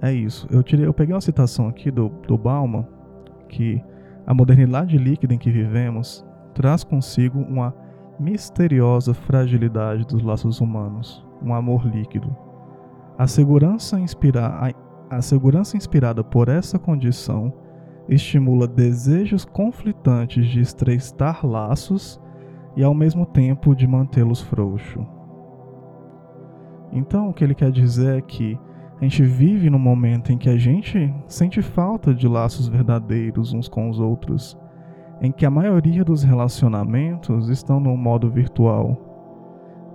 é 0.00 0.12
isso. 0.12 0.48
Eu, 0.50 0.62
tirei, 0.62 0.86
eu 0.86 0.94
peguei 0.94 1.14
uma 1.14 1.20
citação 1.20 1.68
aqui 1.68 1.90
do, 1.90 2.08
do 2.26 2.38
Bauman, 2.38 2.86
que 3.48 3.82
a 4.26 4.32
modernidade 4.32 4.96
líquida 4.96 5.34
em 5.34 5.38
que 5.38 5.50
vivemos 5.50 6.24
traz 6.54 6.82
consigo 6.82 7.38
uma 7.38 7.74
misteriosa 8.18 9.12
fragilidade 9.12 10.06
dos 10.06 10.22
laços 10.22 10.60
humanos, 10.60 11.26
um 11.42 11.54
amor 11.54 11.86
líquido. 11.86 12.34
A 13.18 13.26
segurança, 13.26 14.00
inspira, 14.00 14.46
a, 14.46 15.16
a 15.16 15.22
segurança 15.22 15.76
inspirada 15.76 16.24
por 16.24 16.48
essa 16.48 16.78
condição 16.78 17.52
estimula 18.10 18.66
desejos 18.66 19.44
conflitantes 19.44 20.46
de 20.48 20.60
estreitar 20.60 21.46
laços 21.46 22.20
e 22.76 22.82
ao 22.82 22.92
mesmo 22.92 23.24
tempo 23.24 23.74
de 23.74 23.86
mantê-los 23.86 24.40
frouxos. 24.42 25.06
Então, 26.92 27.28
o 27.28 27.32
que 27.32 27.44
ele 27.44 27.54
quer 27.54 27.70
dizer 27.70 28.18
é 28.18 28.20
que 28.20 28.58
a 29.00 29.04
gente 29.04 29.22
vive 29.22 29.70
num 29.70 29.78
momento 29.78 30.32
em 30.32 30.36
que 30.36 30.48
a 30.48 30.56
gente 30.56 31.14
sente 31.26 31.62
falta 31.62 32.12
de 32.12 32.26
laços 32.26 32.68
verdadeiros 32.68 33.52
uns 33.52 33.68
com 33.68 33.88
os 33.88 34.00
outros, 34.00 34.58
em 35.22 35.30
que 35.30 35.46
a 35.46 35.50
maioria 35.50 36.04
dos 36.04 36.24
relacionamentos 36.24 37.48
estão 37.48 37.78
no 37.78 37.96
modo 37.96 38.28
virtual. 38.28 39.06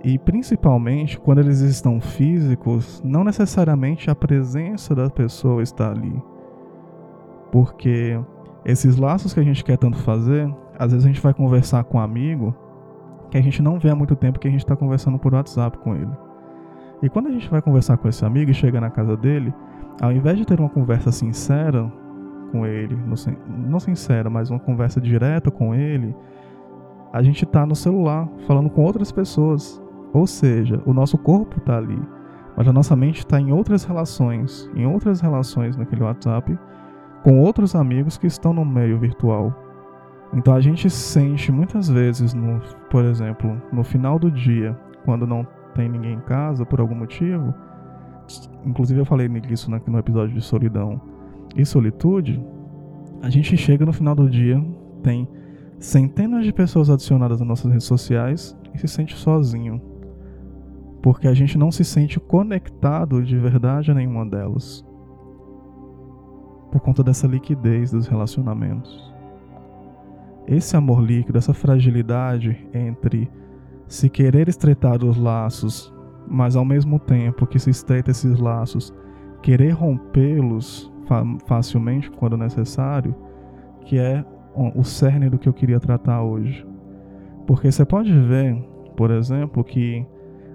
E 0.02 0.18
principalmente 0.18 1.18
quando 1.20 1.38
eles 1.38 1.60
estão 1.60 2.00
físicos, 2.00 3.02
não 3.04 3.22
necessariamente 3.22 4.10
a 4.10 4.14
presença 4.14 4.94
da 4.94 5.10
pessoa 5.10 5.62
está 5.62 5.90
ali. 5.90 6.22
Porque 7.50 8.18
esses 8.64 8.96
laços 8.96 9.32
que 9.32 9.40
a 9.40 9.44
gente 9.44 9.64
quer 9.64 9.78
tanto 9.78 9.96
fazer, 9.98 10.52
às 10.78 10.92
vezes 10.92 11.04
a 11.04 11.08
gente 11.08 11.20
vai 11.20 11.32
conversar 11.32 11.84
com 11.84 11.98
um 11.98 12.00
amigo 12.00 12.54
que 13.30 13.38
a 13.38 13.40
gente 13.40 13.62
não 13.62 13.78
vê 13.78 13.90
há 13.90 13.94
muito 13.94 14.14
tempo 14.14 14.38
que 14.38 14.48
a 14.48 14.50
gente 14.50 14.60
está 14.60 14.76
conversando 14.76 15.18
por 15.18 15.34
WhatsApp 15.34 15.78
com 15.78 15.94
ele. 15.94 16.10
E 17.02 17.08
quando 17.08 17.26
a 17.26 17.30
gente 17.30 17.48
vai 17.50 17.60
conversar 17.60 17.96
com 17.96 18.08
esse 18.08 18.24
amigo 18.24 18.50
e 18.50 18.54
chega 18.54 18.80
na 18.80 18.90
casa 18.90 19.16
dele, 19.16 19.52
ao 20.00 20.12
invés 20.12 20.38
de 20.38 20.44
ter 20.44 20.58
uma 20.58 20.68
conversa 20.68 21.10
sincera 21.12 21.90
com 22.50 22.66
ele, 22.66 22.96
não 23.48 23.80
sincera, 23.80 24.30
mas 24.30 24.50
uma 24.50 24.60
conversa 24.60 25.00
direta 25.00 25.50
com 25.50 25.74
ele, 25.74 26.14
a 27.12 27.22
gente 27.22 27.44
está 27.44 27.66
no 27.66 27.74
celular 27.74 28.28
falando 28.46 28.70
com 28.70 28.82
outras 28.82 29.12
pessoas. 29.12 29.82
Ou 30.12 30.26
seja, 30.26 30.80
o 30.86 30.92
nosso 30.94 31.18
corpo 31.18 31.58
está 31.58 31.76
ali, 31.76 32.00
mas 32.56 32.66
a 32.66 32.72
nossa 32.72 32.96
mente 32.96 33.18
está 33.18 33.40
em 33.40 33.52
outras 33.52 33.84
relações, 33.84 34.70
em 34.74 34.86
outras 34.86 35.20
relações 35.20 35.76
naquele 35.76 36.02
WhatsApp, 36.02 36.58
com 37.26 37.40
outros 37.40 37.74
amigos 37.74 38.16
que 38.16 38.28
estão 38.28 38.52
no 38.52 38.64
meio 38.64 39.00
virtual. 39.00 39.52
Então 40.32 40.54
a 40.54 40.60
gente 40.60 40.88
sente 40.88 41.50
muitas 41.50 41.88
vezes, 41.88 42.32
no, 42.32 42.60
por 42.88 43.04
exemplo, 43.04 43.60
no 43.72 43.82
final 43.82 44.16
do 44.16 44.30
dia, 44.30 44.78
quando 45.04 45.26
não 45.26 45.44
tem 45.74 45.88
ninguém 45.88 46.12
em 46.12 46.20
casa 46.20 46.64
por 46.64 46.78
algum 46.78 46.94
motivo, 46.94 47.52
inclusive 48.64 49.00
eu 49.00 49.04
falei 49.04 49.28
nisso 49.28 49.68
no 49.68 49.98
episódio 49.98 50.36
de 50.36 50.40
solidão 50.40 51.00
e 51.56 51.66
solitude, 51.66 52.40
a 53.20 53.28
gente 53.28 53.56
chega 53.56 53.84
no 53.84 53.92
final 53.92 54.14
do 54.14 54.30
dia, 54.30 54.64
tem 55.02 55.28
centenas 55.80 56.44
de 56.44 56.52
pessoas 56.52 56.88
adicionadas 56.88 57.40
nas 57.40 57.48
nossas 57.48 57.72
redes 57.72 57.88
sociais 57.88 58.56
e 58.72 58.78
se 58.78 58.86
sente 58.86 59.16
sozinho. 59.16 59.82
Porque 61.02 61.26
a 61.26 61.34
gente 61.34 61.58
não 61.58 61.72
se 61.72 61.84
sente 61.84 62.20
conectado 62.20 63.20
de 63.20 63.36
verdade 63.36 63.90
a 63.90 63.94
nenhuma 63.94 64.24
delas. 64.24 64.85
Por 66.76 66.82
conta 66.82 67.02
dessa 67.02 67.26
liquidez 67.26 67.90
dos 67.90 68.06
relacionamentos. 68.06 69.10
Esse 70.46 70.76
amor 70.76 71.00
líquido, 71.00 71.38
essa 71.38 71.54
fragilidade 71.54 72.68
entre 72.74 73.30
se 73.88 74.10
querer 74.10 74.46
estreitar 74.46 75.02
os 75.02 75.16
laços, 75.16 75.90
mas 76.28 76.54
ao 76.54 76.66
mesmo 76.66 76.98
tempo 76.98 77.46
que 77.46 77.58
se 77.58 77.70
estreita 77.70 78.10
esses 78.10 78.38
laços, 78.38 78.92
querer 79.40 79.70
rompê-los 79.70 80.92
fa 81.06 81.24
facilmente 81.46 82.10
quando 82.10 82.36
necessário, 82.36 83.14
que 83.86 83.98
é 83.98 84.22
o 84.54 84.84
cerne 84.84 85.30
do 85.30 85.38
que 85.38 85.48
eu 85.48 85.54
queria 85.54 85.80
tratar 85.80 86.22
hoje. 86.22 86.66
Porque 87.46 87.72
você 87.72 87.86
pode 87.86 88.12
ver, 88.12 88.54
por 88.94 89.10
exemplo, 89.10 89.64
que 89.64 90.06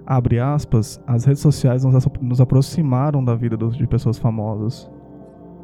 abre 0.06 0.38
aspas, 0.38 1.02
as 1.04 1.24
redes 1.24 1.42
sociais 1.42 1.82
nos 2.20 2.40
aproximaram 2.40 3.24
da 3.24 3.34
vida 3.34 3.56
de 3.56 3.88
pessoas 3.88 4.20
famosas, 4.20 4.88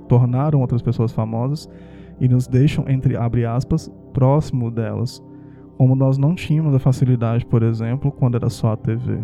tornaram 0.08 0.60
outras 0.60 0.82
pessoas 0.82 1.12
famosas 1.12 1.68
e 2.20 2.28
nos 2.28 2.46
deixam 2.48 2.84
entre 2.88 3.16
abre 3.16 3.44
aspas 3.44 3.92
próximo 4.12 4.70
delas 4.70 5.22
como 5.78 5.94
nós 5.94 6.18
não 6.18 6.34
tínhamos 6.34 6.74
a 6.74 6.80
facilidade, 6.80 7.46
por 7.46 7.62
exemplo, 7.62 8.10
quando 8.10 8.34
era 8.34 8.50
só 8.50 8.72
a 8.72 8.76
TV. 8.76 9.20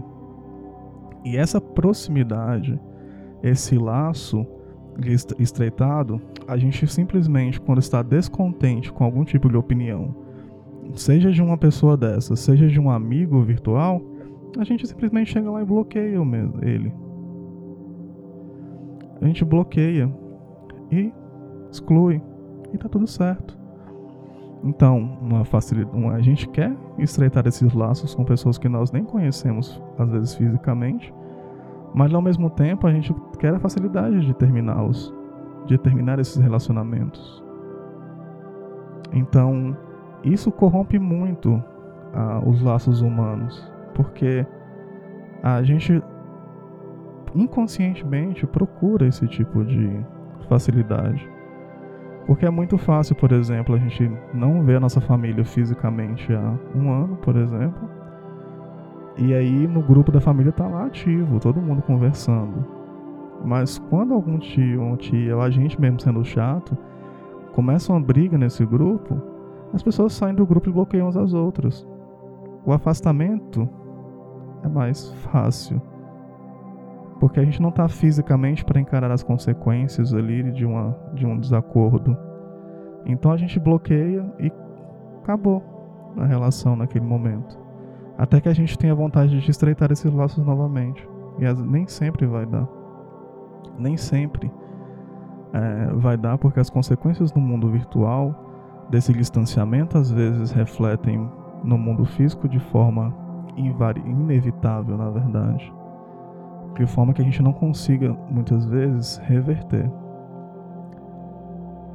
E 1.25 1.37
essa 1.37 1.61
proximidade, 1.61 2.81
esse 3.43 3.77
laço 3.77 4.47
estreitado, 5.37 6.21
a 6.47 6.57
gente 6.57 6.87
simplesmente, 6.87 7.61
quando 7.61 7.81
está 7.81 8.03
descontente 8.03 8.93
com 8.93 9.03
algum 9.03 9.25
tipo 9.25 9.49
de 9.49 9.57
opinião, 9.57 10.15
seja 10.95 11.33
de 11.33 11.43
uma 11.43 11.59
pessoa 11.59 11.97
dessa, 11.97 12.37
seja 12.37 12.69
de 12.69 12.79
um 12.79 12.89
amigo 12.89 13.43
virtual, 13.43 14.01
a 14.57 14.63
gente 14.63 14.87
simplesmente 14.87 15.33
chega 15.33 15.51
lá 15.51 15.61
e 15.61 15.65
bloqueia 15.65 16.21
ele. 16.63 16.95
A 19.21 19.27
gente 19.27 19.45
bloqueia 19.45 20.09
e 20.91 21.13
exclui 21.71 22.23
e 22.73 22.79
tá 22.79 22.89
tudo 22.89 23.07
certo. 23.07 23.59
Então, 24.63 25.19
uma 25.21 25.45
facilidade, 25.45 25.97
uma, 25.97 26.15
a 26.15 26.21
gente 26.21 26.49
quer 26.49 26.75
estreitar 26.99 27.47
esses 27.47 27.73
laços 27.75 28.15
com 28.15 28.25
pessoas 28.25 28.57
que 28.57 28.69
nós 28.69 28.91
nem 28.91 29.05
conhecemos, 29.05 29.83
às 29.99 30.11
vezes 30.11 30.35
fisicamente, 30.35 31.13
mas 31.95 32.13
ao 32.15 32.23
mesmo 32.23 32.49
tempo 32.49 32.87
a 32.87 32.93
gente 32.93 33.15
quer 33.39 33.55
a 33.55 33.59
facilidade 33.59 34.25
de 34.25 34.33
terminá-los, 34.35 35.15
de 35.67 35.77
terminar 35.77 36.19
esses 36.19 36.37
relacionamentos. 36.37 37.45
Então, 39.13 39.77
isso 40.25 40.51
corrompe 40.51 40.99
muito 40.99 41.63
os 42.47 42.63
laços 42.63 43.01
humanos, 43.01 43.71
porque 43.95 44.47
a 45.43 45.63
gente 45.63 46.03
inconscientemente 47.35 48.47
procura 48.47 49.07
esse 49.07 49.27
tipo 49.27 49.65
de 49.65 50.05
facilidade. 50.45 51.29
Porque 52.27 52.47
é 52.47 52.51
muito 52.51 52.79
fácil, 52.79 53.15
por 53.15 53.33
exemplo, 53.33 53.75
a 53.75 53.79
gente 53.79 54.11
não 54.33 54.63
ver 54.63 54.77
a 54.77 54.81
nossa 54.81 55.01
família 55.01 55.45
fisicamente 55.45 56.33
há 56.33 56.59
um 56.75 56.91
ano, 56.91 57.17
por 57.17 57.37
exemplo. 57.37 57.89
E 59.17 59.35
aí 59.35 59.67
no 59.69 59.83
grupo 59.83 60.11
da 60.11 60.21
família 60.21 60.51
tá 60.51 60.67
lá 60.67 60.87
ativo, 60.87 61.39
todo 61.39 61.61
mundo 61.61 61.83
conversando. 61.83 62.67
Mas 63.45 63.79
quando 63.91 64.15
algum 64.15 64.39
tio 64.39 64.83
ou 64.83 64.97
tia, 64.97 65.37
ou 65.37 65.43
a 65.43 65.51
gente 65.51 65.79
mesmo 65.79 66.01
sendo 66.01 66.25
chato, 66.25 66.77
começa 67.53 67.93
uma 67.93 68.01
briga 68.01 68.39
nesse 68.39 68.65
grupo, 68.65 69.21
as 69.73 69.83
pessoas 69.83 70.15
saem 70.15 70.35
do 70.35 70.47
grupo 70.47 70.69
e 70.71 70.73
bloqueiam 70.73 71.07
umas 71.07 71.17
às 71.17 71.35
outras. 71.35 71.87
O 72.65 72.73
afastamento 72.73 73.69
é 74.63 74.69
mais 74.69 75.13
fácil 75.31 75.81
porque 77.21 77.41
a 77.41 77.45
gente 77.45 77.61
não 77.61 77.69
está 77.69 77.89
fisicamente 77.89 78.65
para 78.65 78.81
encarar 78.81 79.11
as 79.11 79.23
consequências 79.23 80.13
ali 80.13 80.51
de, 80.53 80.65
uma, 80.65 80.97
de 81.15 81.27
um 81.27 81.39
desacordo. 81.39 82.17
Então 83.07 83.31
a 83.31 83.37
gente 83.37 83.59
bloqueia 83.61 84.25
e 84.39 84.53
acabou 85.23 85.63
a 86.17 86.25
relação 86.25 86.77
naquele 86.77 87.05
momento. 87.05 87.59
Até 88.17 88.41
que 88.41 88.49
a 88.49 88.55
gente 88.55 88.79
tenha 88.79 88.95
vontade 88.95 89.41
de 89.41 89.51
estreitar 89.51 89.91
esses 89.91 90.13
laços 90.13 90.45
novamente. 90.45 91.07
E 91.39 91.47
as, 91.47 91.61
nem 91.61 91.87
sempre 91.87 92.27
vai 92.27 92.47
dar. 92.47 92.69
Nem 93.79 93.97
sempre 93.97 94.51
é, 95.53 95.93
vai 95.95 96.17
dar, 96.17 96.39
porque 96.39 96.61
as 96.61 96.71
consequências 96.71 97.33
no 97.33 97.41
mundo 97.41 97.69
virtual 97.71 98.87
desse 98.91 99.13
distanciamento 99.13 99.99
às 99.99 100.11
vezes 100.11 100.53
refletem 100.53 101.29
no 101.65 101.79
mundo 101.79 102.05
físico 102.05 102.49
de 102.49 102.59
forma 102.59 103.15
inevitável, 103.57 104.97
na 104.97 105.11
verdade 105.11 105.73
de 106.77 106.87
forma 106.87 107.13
que 107.13 107.23
a 107.23 107.25
gente 107.25 107.43
não 107.43 107.53
consiga 107.53 108.17
muitas 108.31 108.65
vezes 108.65 109.19
reverter. 109.19 109.91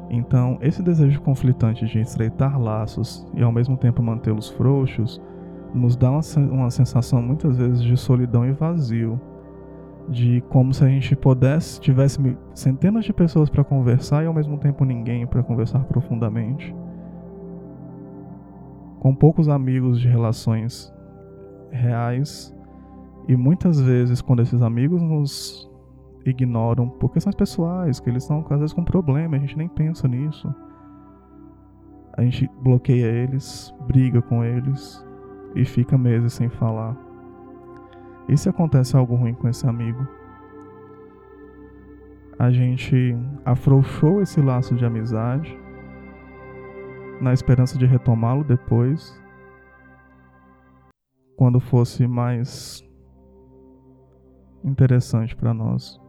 Então, 0.09 0.57
esse 0.61 0.81
desejo 0.81 1.21
conflitante 1.21 1.85
de 1.85 1.99
estreitar 1.99 2.59
laços 2.59 3.27
e 3.35 3.43
ao 3.43 3.51
mesmo 3.51 3.77
tempo 3.77 4.01
mantê-los 4.01 4.49
frouxos 4.49 5.21
nos 5.73 5.95
dá 5.95 6.09
uma, 6.09 6.21
uma 6.51 6.71
sensação 6.71 7.21
muitas 7.21 7.57
vezes 7.57 7.81
de 7.81 7.95
solidão 7.95 8.43
e 8.43 8.51
vazio, 8.51 9.21
de 10.07 10.41
como 10.49 10.73
se 10.73 10.83
a 10.83 10.87
gente 10.87 11.15
pudesse 11.15 11.79
tivesse 11.79 12.19
centenas 12.55 13.05
de 13.05 13.13
pessoas 13.13 13.49
para 13.51 13.63
conversar 13.63 14.23
e 14.23 14.27
ao 14.27 14.33
mesmo 14.33 14.57
tempo 14.57 14.83
ninguém 14.83 15.27
para 15.27 15.43
conversar 15.43 15.83
profundamente. 15.83 16.75
Com 18.99 19.13
poucos 19.13 19.47
amigos 19.47 20.01
de 20.01 20.07
relações 20.07 20.91
reais 21.71 22.53
e 23.29 23.37
muitas 23.37 23.79
vezes, 23.79 24.23
quando 24.23 24.41
esses 24.41 24.59
amigos 24.59 24.99
nos 25.03 25.69
ignoram 26.25 26.89
por 26.89 27.11
questões 27.11 27.35
pessoais, 27.35 27.99
que 27.99 28.09
eles 28.09 28.23
estão 28.23 28.43
às 28.49 28.59
vezes 28.59 28.73
com 28.73 28.83
problema, 28.83 29.37
a 29.37 29.39
gente 29.39 29.55
nem 29.55 29.69
pensa 29.69 30.07
nisso. 30.07 30.51
a 32.17 32.23
gente 32.23 32.49
bloqueia 32.63 33.05
eles, 33.05 33.71
briga 33.85 34.19
com 34.19 34.43
eles 34.43 35.05
e 35.55 35.63
fica 35.63 35.95
meses 35.95 36.33
sem 36.33 36.49
falar. 36.49 36.97
E 38.27 38.35
se 38.35 38.49
acontece 38.49 38.97
algo 38.97 39.13
ruim 39.13 39.35
com 39.35 39.47
esse 39.47 39.67
amigo? 39.67 40.07
A 42.39 42.49
gente 42.49 43.15
afrouxou 43.45 44.23
esse 44.23 44.41
laço 44.41 44.73
de 44.73 44.85
amizade 44.85 45.55
na 47.21 47.31
esperança 47.31 47.77
de 47.77 47.85
retomá-lo 47.85 48.43
depois, 48.43 49.21
quando 51.37 51.59
fosse 51.59 52.07
mais 52.07 52.88
interessante 54.63 55.35
para 55.35 55.53
nós. 55.53 55.99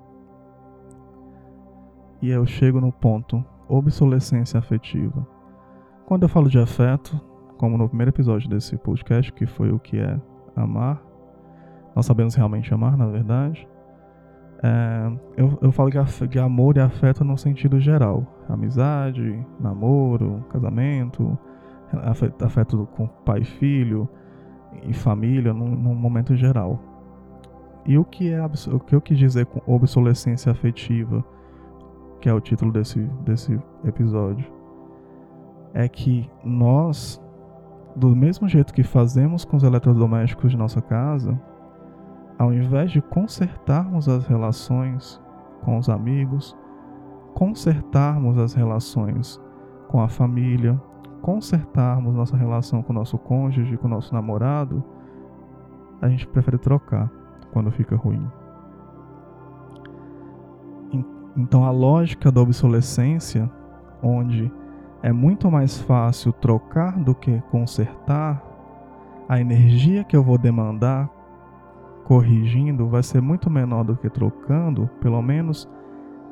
E 2.23 2.31
eu 2.31 2.45
chego 2.47 2.81
no 2.81 2.93
ponto 2.93 3.45
obsolescência 3.69 4.59
afetiva. 4.59 5.27
Quando 6.07 6.25
eu 6.25 6.29
falo 6.29 6.51
de 6.51 6.59
afeto, 6.59 7.19
como 7.57 7.79
no 7.79 7.89
primeiro 7.89 8.11
episódio 8.11 8.49
desse 8.49 8.77
podcast, 8.77 9.33
que 9.33 9.47
foi 9.47 9.71
o 9.71 9.79
que 9.79 9.99
é 9.99 10.21
amar, 10.57 11.03
nós 11.95 12.07
sabemos 12.07 12.35
realmente 12.35 12.73
amar, 12.75 12.97
na 12.97 13.07
verdade. 13.07 13.69
É, 14.63 15.13
eu, 15.37 15.59
eu 15.63 15.73
falo 15.73 15.91
de 16.29 16.39
amor 16.39 16.77
e 16.77 16.81
afeto 16.81 17.25
no 17.25 17.39
sentido 17.39 17.81
geral: 17.81 18.27
amizade, 18.49 19.47
namoro, 19.59 20.45
casamento, 20.51 21.39
afeto, 21.93 22.45
afeto 22.45 22.89
com 22.95 23.07
pai 23.07 23.41
e 23.41 23.45
filho 23.45 24.09
e 24.83 24.93
família, 24.93 25.53
num, 25.53 25.71
num 25.71 25.95
momento 25.95 26.37
geral. 26.37 26.79
E 27.87 27.97
o 27.97 28.05
que, 28.05 28.31
é, 28.31 28.45
o 28.45 28.79
que 28.79 28.95
eu 28.95 29.01
quis 29.01 29.19
dizer 29.19 29.47
com 29.47 29.61
obsolescência 29.73 30.53
afetiva, 30.53 31.25
que 32.21 32.29
é 32.29 32.35
o 32.35 32.41
título 32.41 32.71
desse, 32.71 33.01
desse 33.25 33.59
episódio, 33.85 34.47
é 35.73 35.89
que 35.89 36.29
nós, 36.45 37.23
do 37.97 38.15
mesmo 38.15 38.49
jeito 38.49 38.75
que 38.75 38.83
fazemos 38.83 39.45
com 39.45 39.57
os 39.57 39.63
eletrodomésticos 39.63 40.51
de 40.51 40.57
nossa 40.57 40.83
casa, 40.83 41.41
ao 42.39 42.53
invés 42.53 42.91
de 42.91 43.01
consertarmos 43.01 44.09
as 44.09 44.27
relações 44.27 45.21
com 45.63 45.79
os 45.79 45.89
amigos, 45.89 46.57
consertarmos 47.35 48.39
as 48.39 48.55
relações 48.55 49.41
com 49.89 50.01
a 50.01 50.09
família, 50.09 50.81
consertarmos 51.23 52.15
nossa 52.15 52.37
relação 52.37 52.83
com 52.83 52.93
o 52.93 52.97
nosso 52.97 53.19
cônjuge, 53.19 53.77
com 53.77 53.87
o 53.87 53.91
nosso 53.91 54.15
namorado, 54.15 54.83
a 56.01 56.09
gente 56.09 56.27
prefere 56.27 56.59
trocar 56.59 57.11
quando 57.53 57.71
fica 57.71 57.97
ruim. 57.97 58.27
Então 61.37 61.65
a 61.65 61.71
lógica 61.71 62.31
da 62.31 62.41
obsolescência, 62.41 63.51
onde 64.03 64.53
é 65.03 65.13
muito 65.13 65.51
mais 65.51 65.79
fácil 65.79 66.33
trocar 66.33 66.99
do 66.99 67.15
que 67.15 67.41
consertar, 67.51 68.43
a 69.29 69.41
energia 69.41 70.03
que 70.03 70.17
eu 70.17 70.23
vou 70.23 70.37
demandar 70.37 71.09
corrigindo 72.05 72.89
vai 72.89 73.03
ser 73.03 73.23
muito 73.23 73.49
menor 73.49 73.85
do 73.85 73.97
que 73.97 74.11
trocando, 74.11 74.91
pelo 75.01 75.23
menos 75.23 75.69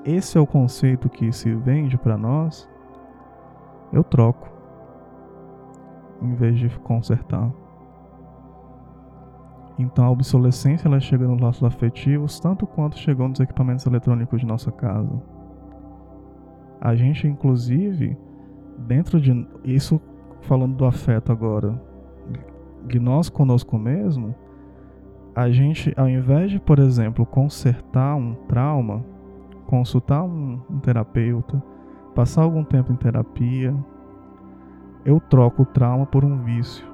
esse 0.04 0.36
é 0.36 0.40
o 0.40 0.46
conceito 0.46 1.08
que 1.08 1.32
se 1.32 1.54
vende 1.54 1.96
para 1.96 2.16
nós. 2.16 2.68
Eu 3.92 4.02
troco 4.02 4.48
em 6.20 6.34
vez 6.34 6.58
de 6.58 6.68
consertar. 6.80 7.50
Então 9.78 10.04
a 10.04 10.10
obsolescência 10.10 10.88
ela 10.88 10.98
chega 10.98 11.26
nos 11.26 11.40
laços 11.40 11.62
afetivos 11.62 12.40
tanto 12.40 12.66
quanto 12.66 12.98
chegou 12.98 13.28
nos 13.28 13.40
equipamentos 13.40 13.86
eletrônicos 13.86 14.40
de 14.40 14.46
nossa 14.46 14.72
casa. 14.72 15.22
A 16.80 16.96
gente 16.96 17.26
inclusive 17.26 18.16
dentro 18.78 19.20
de 19.20 19.46
isso 19.64 20.00
falando 20.42 20.76
do 20.76 20.84
afeto 20.84 21.32
agora, 21.32 21.80
de 22.86 22.98
nós 22.98 23.28
conosco 23.28 23.78
mesmo, 23.78 24.34
a 25.34 25.50
gente, 25.50 25.92
ao 25.96 26.08
invés 26.08 26.50
de, 26.50 26.58
por 26.58 26.78
exemplo, 26.78 27.24
consertar 27.24 28.16
um 28.16 28.34
trauma, 28.48 29.04
consultar 29.66 30.24
um, 30.24 30.60
um 30.68 30.78
terapeuta, 30.80 31.62
passar 32.14 32.42
algum 32.42 32.64
tempo 32.64 32.92
em 32.92 32.96
terapia, 32.96 33.74
eu 35.04 35.20
troco 35.20 35.62
o 35.62 35.66
trauma 35.66 36.06
por 36.06 36.24
um 36.24 36.42
vício. 36.42 36.84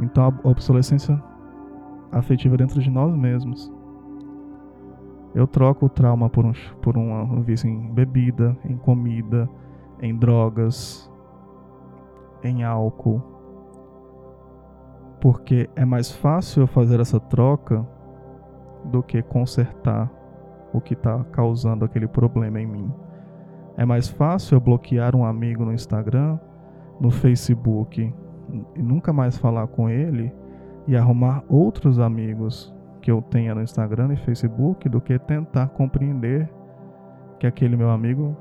Então 0.00 0.24
a 0.24 0.48
obsolescência 0.48 1.22
afetiva 2.12 2.56
dentro 2.56 2.80
de 2.80 2.90
nós 2.90 3.14
mesmos. 3.14 3.72
Eu 5.34 5.46
troco 5.46 5.86
o 5.86 5.88
trauma 5.88 6.30
por 6.30 6.44
um, 6.44 6.52
por 6.80 6.96
um 6.96 7.42
vício 7.42 7.68
em 7.68 7.92
bebida, 7.92 8.56
em 8.64 8.76
comida, 8.76 9.48
em 10.00 10.16
drogas, 10.16 11.10
em 12.42 12.62
álcool 12.62 13.34
porque 15.24 15.70
é 15.74 15.86
mais 15.86 16.12
fácil 16.12 16.64
eu 16.64 16.66
fazer 16.66 17.00
essa 17.00 17.18
troca 17.18 17.82
do 18.84 19.02
que 19.02 19.22
consertar 19.22 20.12
o 20.70 20.82
que 20.82 20.92
está 20.92 21.24
causando 21.32 21.82
aquele 21.82 22.06
problema 22.06 22.60
em 22.60 22.66
mim. 22.66 22.92
É 23.74 23.86
mais 23.86 24.06
fácil 24.06 24.56
eu 24.56 24.60
bloquear 24.60 25.16
um 25.16 25.24
amigo 25.24 25.64
no 25.64 25.72
Instagram, 25.72 26.38
no 27.00 27.10
Facebook 27.10 28.12
e 28.74 28.82
nunca 28.82 29.12
mais 29.12 29.36
falar 29.36 29.66
com 29.66 29.88
ele 29.88 30.32
e 30.86 30.96
arrumar 30.96 31.42
outros 31.48 31.98
amigos 31.98 32.74
que 33.00 33.10
eu 33.10 33.20
tenha 33.22 33.54
no 33.54 33.62
Instagram 33.62 34.12
e 34.12 34.16
Facebook 34.16 34.88
do 34.88 35.00
que 35.00 35.18
tentar 35.18 35.68
compreender 35.68 36.50
que 37.38 37.46
aquele 37.46 37.76
meu 37.76 37.90
amigo 37.90 38.36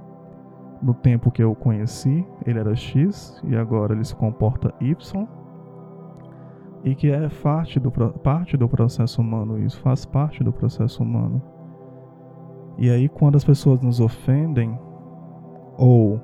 no 0.82 0.94
tempo 0.94 1.32
que 1.32 1.42
eu 1.42 1.56
conheci, 1.56 2.26
ele 2.46 2.60
era 2.60 2.76
X 2.76 3.42
e 3.46 3.56
agora 3.56 3.94
ele 3.94 4.04
se 4.04 4.16
comporta 4.16 4.74
Y 4.82 5.28
e 6.84 6.94
que 6.94 7.10
é 7.10 7.30
parte 7.30 7.80
do, 7.80 7.90
parte 7.92 8.58
do 8.58 8.68
processo 8.68 9.22
humano, 9.22 9.58
isso 9.58 9.80
faz 9.80 10.06
parte 10.06 10.44
do 10.44 10.52
processo 10.52 11.02
humano. 11.02 11.42
E 12.78 12.90
aí, 12.90 13.08
quando 13.08 13.36
as 13.36 13.46
pessoas 13.46 13.80
nos 13.82 14.02
ofendem, 14.02 14.78
ou 15.78 16.20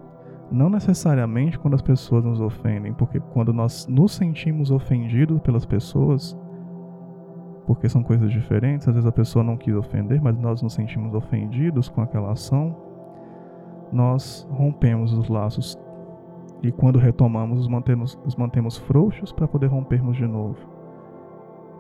não 0.52 0.70
necessariamente 0.70 1.60
quando 1.60 1.76
as 1.76 1.82
pessoas 1.82 2.26
nos 2.26 2.42
ofendem, 2.42 2.94
porque 2.94 3.20
quando 3.20 3.54
nós 3.54 3.88
nos 3.88 4.14
sentimos 4.14 4.72
ofendidos 4.72 5.40
pelas 5.42 5.66
pessoas, 5.66 6.38
porque 7.66 7.88
são 7.88 8.02
coisas 8.02 8.32
diferentes, 8.32 8.88
às 8.88 8.96
vezes 8.96 9.08
a 9.08 9.12
pessoa 9.12 9.44
não 9.44 9.58
quis 9.58 9.76
ofender, 9.76 10.22
mas 10.22 10.38
nós 10.38 10.62
nos 10.62 10.74
sentimos 10.74 11.14
ofendidos 11.14 11.88
com 11.88 12.02
aquela 12.02 12.32
ação, 12.32 12.76
nós 13.92 14.48
rompemos 14.52 15.14
os 15.14 15.30
laços 15.30 15.78
e 16.62 16.72
quando 16.72 17.00
retomamos, 17.00 17.60
os 17.60 17.68
mantemos, 17.68 18.20
os 18.26 18.36
mantemos 18.36 18.78
frouxos 18.78 19.32
para 19.32 19.48
poder 19.48 19.68
rompermos 19.68 20.18
de 20.18 20.28
novo. 20.28 20.58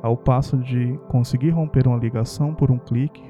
Ao 0.01 0.15
passo 0.15 0.57
de 0.57 0.97
conseguir 1.09 1.49
romper 1.49 1.85
uma 1.87 1.97
ligação 1.97 2.53
por 2.53 2.71
um 2.71 2.77
clique 2.77 3.23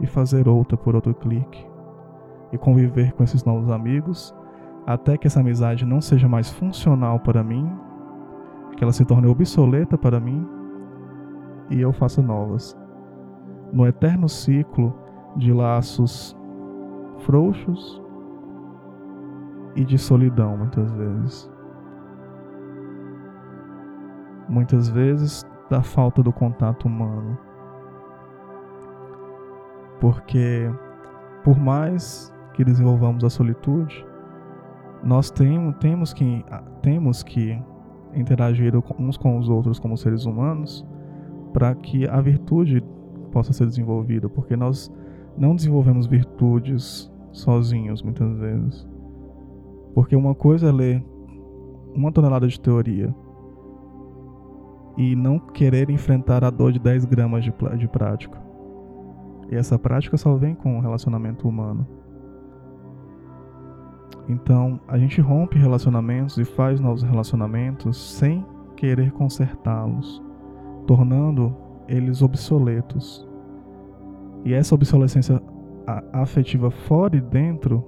e 0.00 0.06
fazer 0.06 0.46
outra 0.46 0.76
por 0.76 0.94
outro 0.94 1.14
clique. 1.14 1.66
E 2.52 2.58
conviver 2.58 3.12
com 3.12 3.24
esses 3.24 3.44
novos 3.44 3.70
amigos 3.70 4.34
até 4.86 5.16
que 5.16 5.26
essa 5.26 5.40
amizade 5.40 5.84
não 5.84 6.00
seja 6.00 6.28
mais 6.28 6.50
funcional 6.50 7.20
para 7.20 7.42
mim, 7.42 7.70
que 8.76 8.82
ela 8.82 8.92
se 8.92 9.04
torne 9.04 9.28
obsoleta 9.28 9.96
para 9.96 10.18
mim 10.18 10.46
e 11.70 11.80
eu 11.80 11.92
faça 11.92 12.20
novas. 12.20 12.76
No 13.72 13.86
eterno 13.86 14.28
ciclo 14.28 14.94
de 15.36 15.52
laços 15.52 16.36
frouxos 17.18 18.02
e 19.74 19.84
de 19.84 19.96
solidão, 19.96 20.56
muitas 20.56 20.92
vezes. 20.92 21.50
Muitas 24.48 24.88
vezes 24.88 25.46
da 25.70 25.82
falta 25.82 26.22
do 26.22 26.32
contato 26.32 26.86
humano. 26.86 27.38
Porque, 30.00 30.70
por 31.44 31.58
mais 31.58 32.34
que 32.52 32.64
desenvolvamos 32.64 33.24
a 33.24 33.30
solitude, 33.30 34.04
nós 35.02 35.30
tem, 35.30 35.72
temos, 35.80 36.12
que, 36.12 36.44
temos 36.80 37.22
que 37.22 37.60
interagir 38.14 38.72
uns 38.98 39.16
com 39.16 39.38
os 39.38 39.48
outros 39.48 39.78
como 39.78 39.96
seres 39.96 40.24
humanos 40.26 40.86
para 41.52 41.74
que 41.74 42.06
a 42.06 42.20
virtude 42.20 42.82
possa 43.30 43.52
ser 43.52 43.66
desenvolvida, 43.66 44.28
porque 44.28 44.56
nós 44.56 44.92
não 45.36 45.56
desenvolvemos 45.56 46.06
virtudes 46.06 47.10
sozinhos 47.32 48.02
muitas 48.02 48.38
vezes. 48.38 48.88
Porque 49.94 50.16
uma 50.16 50.34
coisa 50.34 50.68
é 50.68 50.72
ler 50.72 51.04
uma 51.94 52.12
tonelada 52.12 52.46
de 52.46 52.58
teoria 52.58 53.14
e 54.96 55.16
não 55.16 55.38
querer 55.38 55.90
enfrentar 55.90 56.44
a 56.44 56.50
dor 56.50 56.72
de 56.72 56.78
10 56.78 57.04
gramas 57.06 57.44
de, 57.44 57.52
de 57.78 57.88
prática. 57.88 58.40
E 59.50 59.54
essa 59.54 59.78
prática 59.78 60.16
só 60.16 60.34
vem 60.36 60.54
com 60.54 60.78
o 60.78 60.80
relacionamento 60.80 61.48
humano. 61.48 61.86
Então, 64.28 64.80
a 64.86 64.96
gente 64.98 65.20
rompe 65.20 65.58
relacionamentos 65.58 66.38
e 66.38 66.44
faz 66.44 66.80
novos 66.80 67.02
relacionamentos 67.02 67.96
sem 67.96 68.44
querer 68.76 69.12
consertá-los, 69.12 70.22
tornando 70.86 71.54
eles 71.88 72.22
obsoletos. 72.22 73.28
E 74.44 74.52
essa 74.54 74.74
obsolescência 74.74 75.40
afetiva 76.12 76.70
fora 76.70 77.16
e 77.16 77.20
dentro 77.20 77.84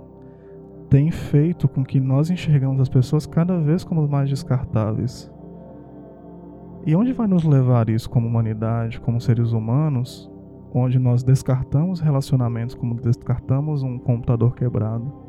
tem 0.88 1.10
feito 1.10 1.66
com 1.66 1.84
que 1.84 1.98
nós 1.98 2.30
enxergamos 2.30 2.80
as 2.80 2.88
pessoas 2.88 3.26
cada 3.26 3.58
vez 3.58 3.82
como 3.82 4.06
mais 4.06 4.28
descartáveis. 4.28 5.30
E 6.86 6.94
onde 6.94 7.12
vai 7.12 7.26
nos 7.26 7.44
levar 7.44 7.88
isso 7.88 8.10
como 8.10 8.28
humanidade, 8.28 9.00
como 9.00 9.20
seres 9.20 9.52
humanos, 9.52 10.30
onde 10.72 10.98
nós 10.98 11.22
descartamos 11.22 12.00
relacionamentos 12.00 12.74
como 12.74 12.94
descartamos 12.94 13.82
um 13.82 13.98
computador 13.98 14.54
quebrado? 14.54 15.23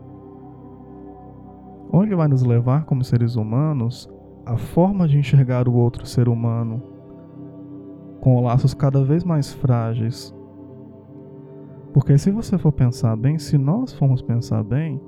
Onde 1.91 2.13
vai 2.15 2.27
nos 2.27 2.43
levar 2.43 2.85
como 2.85 3.03
seres 3.03 3.35
humanos 3.35 4.09
a 4.45 4.57
forma 4.57 5.07
de 5.07 5.17
enxergar 5.17 5.67
o 5.67 5.73
outro 5.73 6.05
ser 6.05 6.27
humano 6.27 6.81
com 8.21 8.43
laços 8.43 8.73
cada 8.73 9.03
vez 9.03 9.23
mais 9.23 9.53
frágeis? 9.53 10.35
Porque 11.93 12.17
se 12.17 12.29
você 12.31 12.57
for 12.57 12.71
pensar 12.71 13.15
bem, 13.15 13.39
se 13.39 13.57
nós 13.57 13.93
formos 13.93 14.21
pensar 14.21 14.63
bem, 14.63 14.99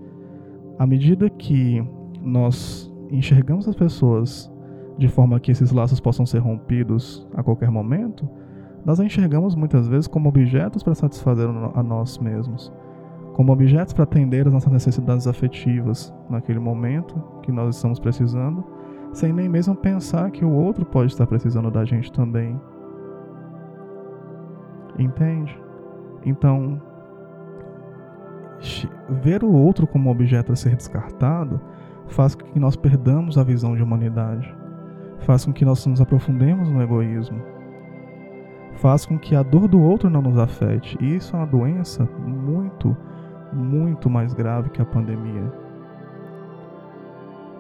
à 0.80 0.86
medida 0.88 1.30
que 1.30 1.86
nós 2.22 2.94
enxergamos 3.12 3.68
as 3.68 3.76
pessoas 3.76 4.52
de 4.98 5.08
forma 5.08 5.40
que 5.40 5.52
esses 5.52 5.72
laços 5.72 6.00
possam 6.00 6.26
ser 6.26 6.40
rompidos 6.40 7.28
a 7.34 7.44
qualquer 7.44 7.70
momento, 7.70 8.28
nós 8.86 9.00
a 9.00 9.06
enxergamos 9.06 9.54
muitas 9.54 9.88
vezes 9.88 10.08
como 10.08 10.30
objetos 10.30 10.82
para 10.82 10.96
satisfazer 10.96 11.48
a 11.48 11.84
nós 11.84 12.18
mesmos, 12.18 12.72
como 13.38 13.54
objetos 13.54 13.94
para 13.94 14.04
atender 14.04 14.48
às 14.48 14.54
nossas 14.54 14.74
necessidades 14.74 15.28
afetivas 15.28 16.12
naquele 16.30 16.60
momento 16.60 17.16
que 17.44 17.52
nós 17.52 17.76
estamos 17.76 18.00
precisando, 18.00 18.66
sem 19.14 19.32
nem 19.32 19.48
mesmo 19.48 19.76
pensar 19.76 20.32
que 20.32 20.44
o 20.44 20.52
outro 20.52 20.84
pode 20.84 21.12
estar 21.12 21.28
precisando 21.28 21.70
da 21.70 21.86
gente 21.86 22.12
também. 22.12 22.60
Entende? 24.98 25.56
Então, 26.26 26.82
ver 29.22 29.44
o 29.44 29.52
outro 29.52 29.86
como 29.86 30.10
objeto 30.10 30.52
a 30.52 30.56
ser 30.56 30.76
descartado 30.76 31.62
faz 32.08 32.34
com 32.34 32.44
que 32.48 32.60
nós 32.60 32.76
perdamos 32.76 33.38
a 33.38 33.44
visão 33.44 33.76
de 33.76 33.84
humanidade 33.84 34.52
faz 35.20 35.46
com 35.46 35.54
que 35.54 35.66
nós 35.66 35.86
nos 35.86 36.02
aprofundemos 36.02 36.70
no 36.70 36.82
egoísmo, 36.82 37.42
faz 38.74 39.06
com 39.06 39.18
que 39.18 39.36
a 39.36 39.44
dor 39.44 39.68
do 39.68 39.80
outro 39.80 40.10
não 40.10 40.22
nos 40.22 40.38
afete. 40.38 40.98
E 41.02 41.16
isso 41.16 41.36
é 41.36 41.40
uma 41.40 41.46
doença 41.46 42.08
muito, 42.18 42.96
muito 43.54 44.10
mais 44.10 44.34
grave 44.34 44.70
que 44.70 44.82
a 44.82 44.86
pandemia. 44.86 45.52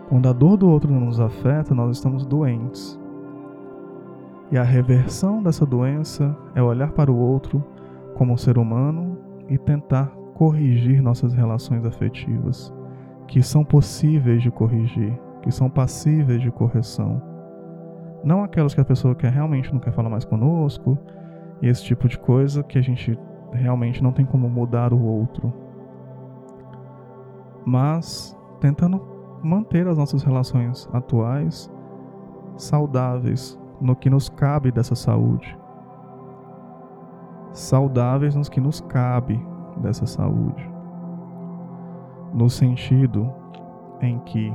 Quando 0.10 0.30
a 0.30 0.34
dor 0.34 0.58
do 0.58 0.69
outro 0.69 0.91
não 0.91 1.02
nos 1.02 1.19
afeta, 1.19 1.76
nós 1.76 1.97
estamos 1.97 2.26
doentes. 2.26 3.00
E 4.50 4.58
a 4.58 4.63
reversão 4.63 5.43
dessa 5.43 5.65
doença 5.65 6.36
é 6.56 6.62
olhar 6.62 6.91
para 6.91 7.12
o 7.12 7.17
outro 7.17 7.63
como 8.15 8.34
um 8.34 8.38
ser 8.38 8.58
humano 8.58 9.17
e 9.50 9.58
tentar 9.58 10.08
corrigir 10.34 11.02
nossas 11.02 11.34
relações 11.34 11.86
afetivas, 11.86 12.73
que 13.28 13.41
são 13.41 13.65
possíveis 13.65 14.41
de 14.41 14.50
corrigir, 14.50 15.19
que 15.41 15.52
são 15.52 15.69
passíveis 15.69 16.41
de 16.41 16.52
correção. 16.52 17.21
Não 18.23 18.43
aquelas 18.43 18.73
que 18.73 18.82
a 18.82 18.86
pessoa 18.86 19.15
quer 19.15 19.32
realmente 19.32 19.73
não 19.73 19.80
quer 19.80 19.91
falar 19.91 20.10
mais 20.10 20.23
conosco, 20.23 20.97
e 21.62 21.67
esse 21.67 21.84
tipo 21.84 22.08
de 22.08 22.17
coisa 22.17 22.63
que 22.63 22.78
a 22.78 22.82
gente 22.82 23.17
realmente 23.52 24.02
não 24.02 24.12
tem 24.12 24.26
como 24.26 24.50
mudar 24.50 24.93
o 24.93 25.02
outro. 25.02 25.54
Mas 27.67 28.34
tentando 28.62 29.01
manter 29.43 29.86
as 29.89 29.97
nossas 29.97 30.23
relações 30.23 30.89
atuais 30.93 31.69
saudáveis 32.56 33.60
no 33.82 33.93
que 33.93 34.10
nos 34.10 34.30
cabe 34.30 34.71
dessa 34.71 34.95
saúde. 34.95 35.60
Saudáveis 37.51 38.36
nos 38.36 38.47
que 38.47 38.62
nos 38.62 38.80
cabe 38.80 39.38
dessa 39.82 40.06
saúde. 40.06 40.65
No 42.34 42.49
sentido 42.49 43.30
em 43.99 44.17
que 44.19 44.53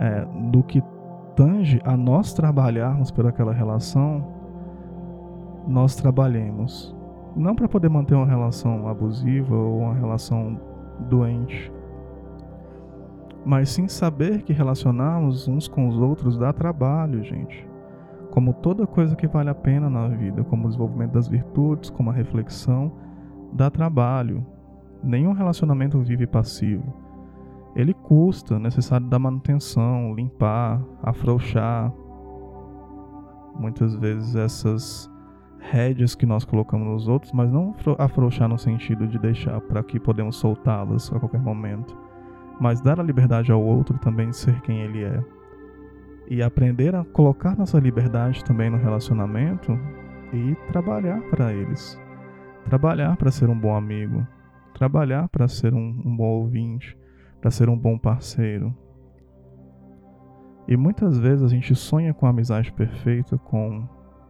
é, 0.00 0.24
do 0.50 0.64
que 0.64 0.82
tange 1.36 1.80
a 1.84 1.96
nós 1.96 2.32
trabalharmos 2.32 3.12
por 3.12 3.28
aquela 3.28 3.52
relação, 3.52 4.26
nós 5.68 5.94
trabalhemos. 5.94 6.96
Não 7.36 7.54
para 7.54 7.68
poder 7.68 7.88
manter 7.88 8.16
uma 8.16 8.26
relação 8.26 8.88
abusiva 8.88 9.54
ou 9.54 9.78
uma 9.82 9.94
relação 9.94 10.60
doente, 11.08 11.72
mas 13.48 13.70
sim 13.70 13.88
saber 13.88 14.42
que 14.42 14.52
relacionarmos 14.52 15.48
uns 15.48 15.66
com 15.66 15.88
os 15.88 15.96
outros 15.96 16.36
dá 16.36 16.52
trabalho, 16.52 17.24
gente. 17.24 17.66
Como 18.30 18.52
toda 18.52 18.86
coisa 18.86 19.16
que 19.16 19.26
vale 19.26 19.48
a 19.48 19.54
pena 19.54 19.88
na 19.88 20.06
vida, 20.06 20.44
como 20.44 20.64
o 20.64 20.68
desenvolvimento 20.68 21.12
das 21.12 21.26
virtudes, 21.26 21.90
como 21.90 22.10
a 22.10 22.12
reflexão, 22.12 22.92
dá 23.52 23.70
trabalho. 23.70 24.46
Nenhum 25.02 25.32
relacionamento 25.32 25.98
vive 26.00 26.26
passivo 26.26 27.08
ele 27.78 27.94
custa, 27.94 28.56
é 28.56 28.58
necessário 28.58 29.06
dar 29.06 29.20
manutenção, 29.20 30.12
limpar, 30.12 30.82
afrouxar. 31.00 31.92
Muitas 33.56 33.94
vezes 33.94 34.34
essas 34.34 35.08
rédeas 35.60 36.16
que 36.16 36.26
nós 36.26 36.44
colocamos 36.44 36.88
nos 36.88 37.08
outros, 37.08 37.32
mas 37.32 37.52
não 37.52 37.74
afrouxar 37.96 38.48
no 38.48 38.58
sentido 38.58 39.06
de 39.06 39.16
deixar 39.16 39.60
para 39.60 39.82
que 39.84 40.00
podemos 40.00 40.36
soltá-las 40.36 41.12
a 41.12 41.20
qualquer 41.20 41.40
momento, 41.40 41.96
mas 42.60 42.80
dar 42.80 42.98
a 42.98 43.02
liberdade 43.02 43.52
ao 43.52 43.62
outro 43.62 43.98
também 43.98 44.30
de 44.30 44.36
ser 44.36 44.60
quem 44.62 44.80
ele 44.80 45.04
é. 45.04 45.22
E 46.28 46.42
aprender 46.42 46.94
a 46.94 47.04
colocar 47.04 47.56
nossa 47.56 47.78
liberdade 47.78 48.44
também 48.44 48.68
no 48.68 48.76
relacionamento 48.76 49.78
e 50.32 50.54
trabalhar 50.70 51.20
para 51.30 51.52
eles. 51.52 51.98
Trabalhar 52.64 53.16
para 53.16 53.30
ser 53.30 53.48
um 53.48 53.58
bom 53.58 53.74
amigo, 53.74 54.26
trabalhar 54.74 55.28
para 55.28 55.48
ser 55.48 55.72
um, 55.72 56.02
um 56.04 56.16
bom 56.16 56.28
ouvinte, 56.40 56.96
para 57.40 57.50
ser 57.50 57.68
um 57.68 57.78
bom 57.78 57.98
parceiro. 57.98 58.74
E 60.66 60.76
muitas 60.76 61.18
vezes 61.18 61.44
a 61.44 61.48
gente 61.48 61.74
sonha 61.74 62.12
com 62.12 62.26
a 62.26 62.30
amizade 62.30 62.70
perfeita, 62.72 63.38
com 63.38 63.88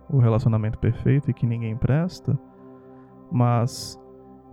o 0.09 0.19
relacionamento 0.19 0.79
perfeito 0.79 1.31
e 1.31 1.35
que 1.35 1.47
ninguém 1.47 1.77
presta, 1.77 2.39
mas 3.31 4.01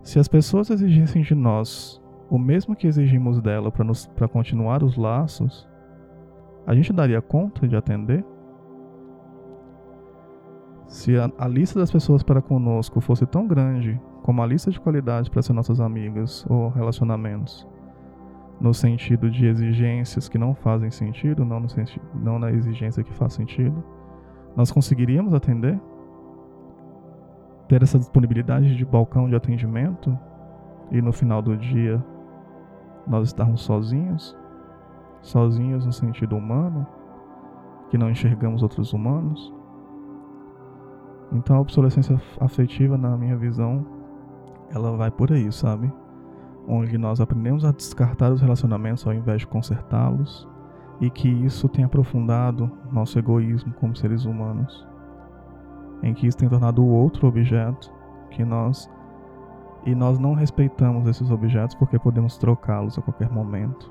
se 0.02 0.18
as 0.18 0.28
pessoas 0.28 0.68
exigissem 0.70 1.22
de 1.22 1.34
nós 1.34 2.02
o 2.28 2.38
mesmo 2.38 2.74
que 2.74 2.86
exigimos 2.86 3.40
dela 3.40 3.70
para 3.70 4.28
continuar 4.28 4.82
os 4.82 4.96
laços, 4.96 5.68
a 6.66 6.74
gente 6.74 6.92
daria 6.92 7.22
conta 7.22 7.66
de 7.68 7.76
atender? 7.76 8.24
Se 10.88 11.16
a, 11.16 11.30
a, 11.38 11.48
lista 11.48 11.78
das 11.78 11.90
pessoas 11.90 12.22
para 12.22 12.42
conosco 12.42 13.00
fosse 13.00 13.26
tão 13.26 13.46
grande 13.46 14.00
como 14.22 14.42
a 14.42 14.46
lista 14.46 14.70
de 14.70 14.80
qualidades 14.80 15.28
para 15.28 15.42
ser 15.42 15.52
nossas 15.52 15.80
amigas 15.80 16.44
ou 16.48 16.68
relacionamentos, 16.68 17.66
no 18.60 18.72
sentido 18.72 19.30
de 19.30 19.46
exigências 19.46 20.28
que 20.28 20.38
não 20.38 20.54
fazem 20.54 20.90
sentido, 20.90 21.44
não, 21.44 21.60
no 21.60 21.68
sentido, 21.68 22.04
não 22.14 22.38
na 22.38 22.50
exigência 22.50 23.04
que 23.04 23.12
faz 23.12 23.34
sentido, 23.34 23.84
nós 24.56 24.72
conseguiríamos 24.72 25.34
atender? 25.34 25.78
Ter 27.68 27.82
essa 27.82 27.98
disponibilidade 27.98 28.76
de 28.76 28.84
balcão 28.84 29.28
de 29.28 29.34
atendimento 29.34 30.16
e 30.90 31.02
no 31.02 31.12
final 31.12 31.42
do 31.42 31.56
dia 31.56 32.02
nós 33.06 33.28
estarmos 33.28 33.62
sozinhos? 33.62 34.36
Sozinhos 35.22 35.84
no 35.84 35.92
sentido 35.92 36.36
humano, 36.36 36.86
que 37.90 37.98
não 37.98 38.10
enxergamos 38.10 38.62
outros 38.62 38.92
humanos? 38.92 39.52
Então 41.32 41.56
a 41.56 41.60
obsolescência 41.60 42.20
afetiva, 42.40 42.96
na 42.96 43.16
minha 43.16 43.36
visão, 43.36 43.84
ela 44.70 44.96
vai 44.96 45.10
por 45.10 45.32
aí, 45.32 45.50
sabe? 45.50 45.92
onde 46.66 46.98
nós 46.98 47.20
aprendemos 47.20 47.64
a 47.64 47.70
descartar 47.70 48.32
os 48.32 48.40
relacionamentos 48.40 49.06
ao 49.06 49.14
invés 49.14 49.40
de 49.40 49.46
consertá-los, 49.46 50.48
e 51.00 51.10
que 51.10 51.28
isso 51.28 51.68
tem 51.68 51.84
aprofundado 51.84 52.70
nosso 52.90 53.18
egoísmo 53.18 53.72
como 53.74 53.94
seres 53.94 54.24
humanos, 54.24 54.86
em 56.02 56.14
que 56.14 56.26
isso 56.26 56.38
tem 56.38 56.48
tornado 56.48 56.82
o 56.82 56.88
outro 56.88 57.28
objeto 57.28 57.92
que 58.30 58.44
nós 58.44 58.90
e 59.86 59.94
nós 59.94 60.18
não 60.18 60.34
respeitamos 60.34 61.06
esses 61.06 61.30
objetos 61.30 61.76
porque 61.76 61.96
podemos 61.96 62.36
trocá-los 62.36 62.98
a 62.98 63.02
qualquer 63.02 63.30
momento. 63.30 63.90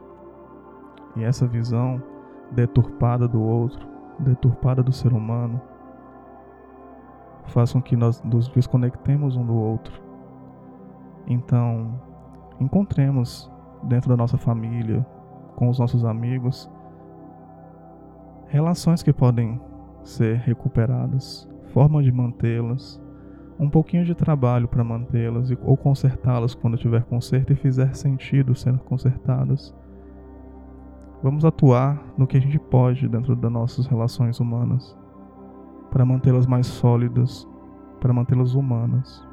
E 1.16 1.24
essa 1.24 1.48
visão 1.48 2.04
deturpada 2.52 3.30
do 3.30 3.42
outro, 3.42 3.88
deturpada 4.20 4.84
do 4.84 4.92
ser 4.92 5.14
humano, 5.14 5.60
faz 7.48 7.72
com 7.72 7.82
que 7.82 7.96
nós 7.96 8.22
nos 8.24 8.50
desconectemos 8.50 9.38
um 9.38 9.46
do 9.46 9.56
outro. 9.56 10.04
Então, 11.26 11.98
encontremos 12.60 13.50
dentro 13.84 14.10
da 14.10 14.18
nossa 14.18 14.38
família, 14.38 15.06
com 15.56 15.70
os 15.70 15.80
nossos 15.80 16.04
amigos, 16.04 16.70
relações 18.48 19.02
que 19.02 19.14
podem 19.14 19.62
ser 20.04 20.38
recuperadas, 20.40 21.50
forma 21.72 22.04
de 22.04 22.12
mantê-las, 22.12 23.02
um 23.60 23.70
pouquinho 23.70 24.04
de 24.04 24.14
trabalho 24.14 24.68
para 24.68 24.84
mantê-las 24.84 25.50
ou 25.64 25.78
consertá-las 25.78 26.54
quando 26.54 26.78
tiver 26.78 27.04
conserto 27.04 27.54
e 27.54 27.56
fizer 27.56 27.96
sentido 27.96 28.54
sendo 28.54 28.80
consertadas. 28.80 29.74
Vamos 31.24 31.46
atuar 31.46 32.04
no 32.18 32.28
que 32.28 32.38
a 32.38 32.42
gente 32.42 32.60
pode 32.60 33.08
dentro 33.08 33.36
das 33.36 33.52
nossas 33.52 33.88
relações 33.88 34.40
humanas 34.40 34.96
para 35.90 36.06
mantê-las 36.06 36.46
mais 36.46 36.68
sólidas, 36.68 37.48
para 38.02 38.14
mantê-las 38.14 38.54
humanas. 38.54 39.26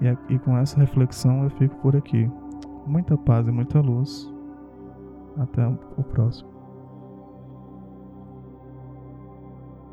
E, 0.00 0.34
e 0.34 0.38
com 0.38 0.56
essa 0.56 0.78
reflexão 0.78 1.42
eu 1.42 1.50
fico 1.50 1.74
por 1.78 1.96
aqui. 1.96 2.30
Muita 2.86 3.18
paz 3.18 3.46
e 3.48 3.50
muita 3.50 3.80
luz. 3.80 4.32
Até 5.36 5.66
o 5.96 6.02
próximo. 6.04 6.59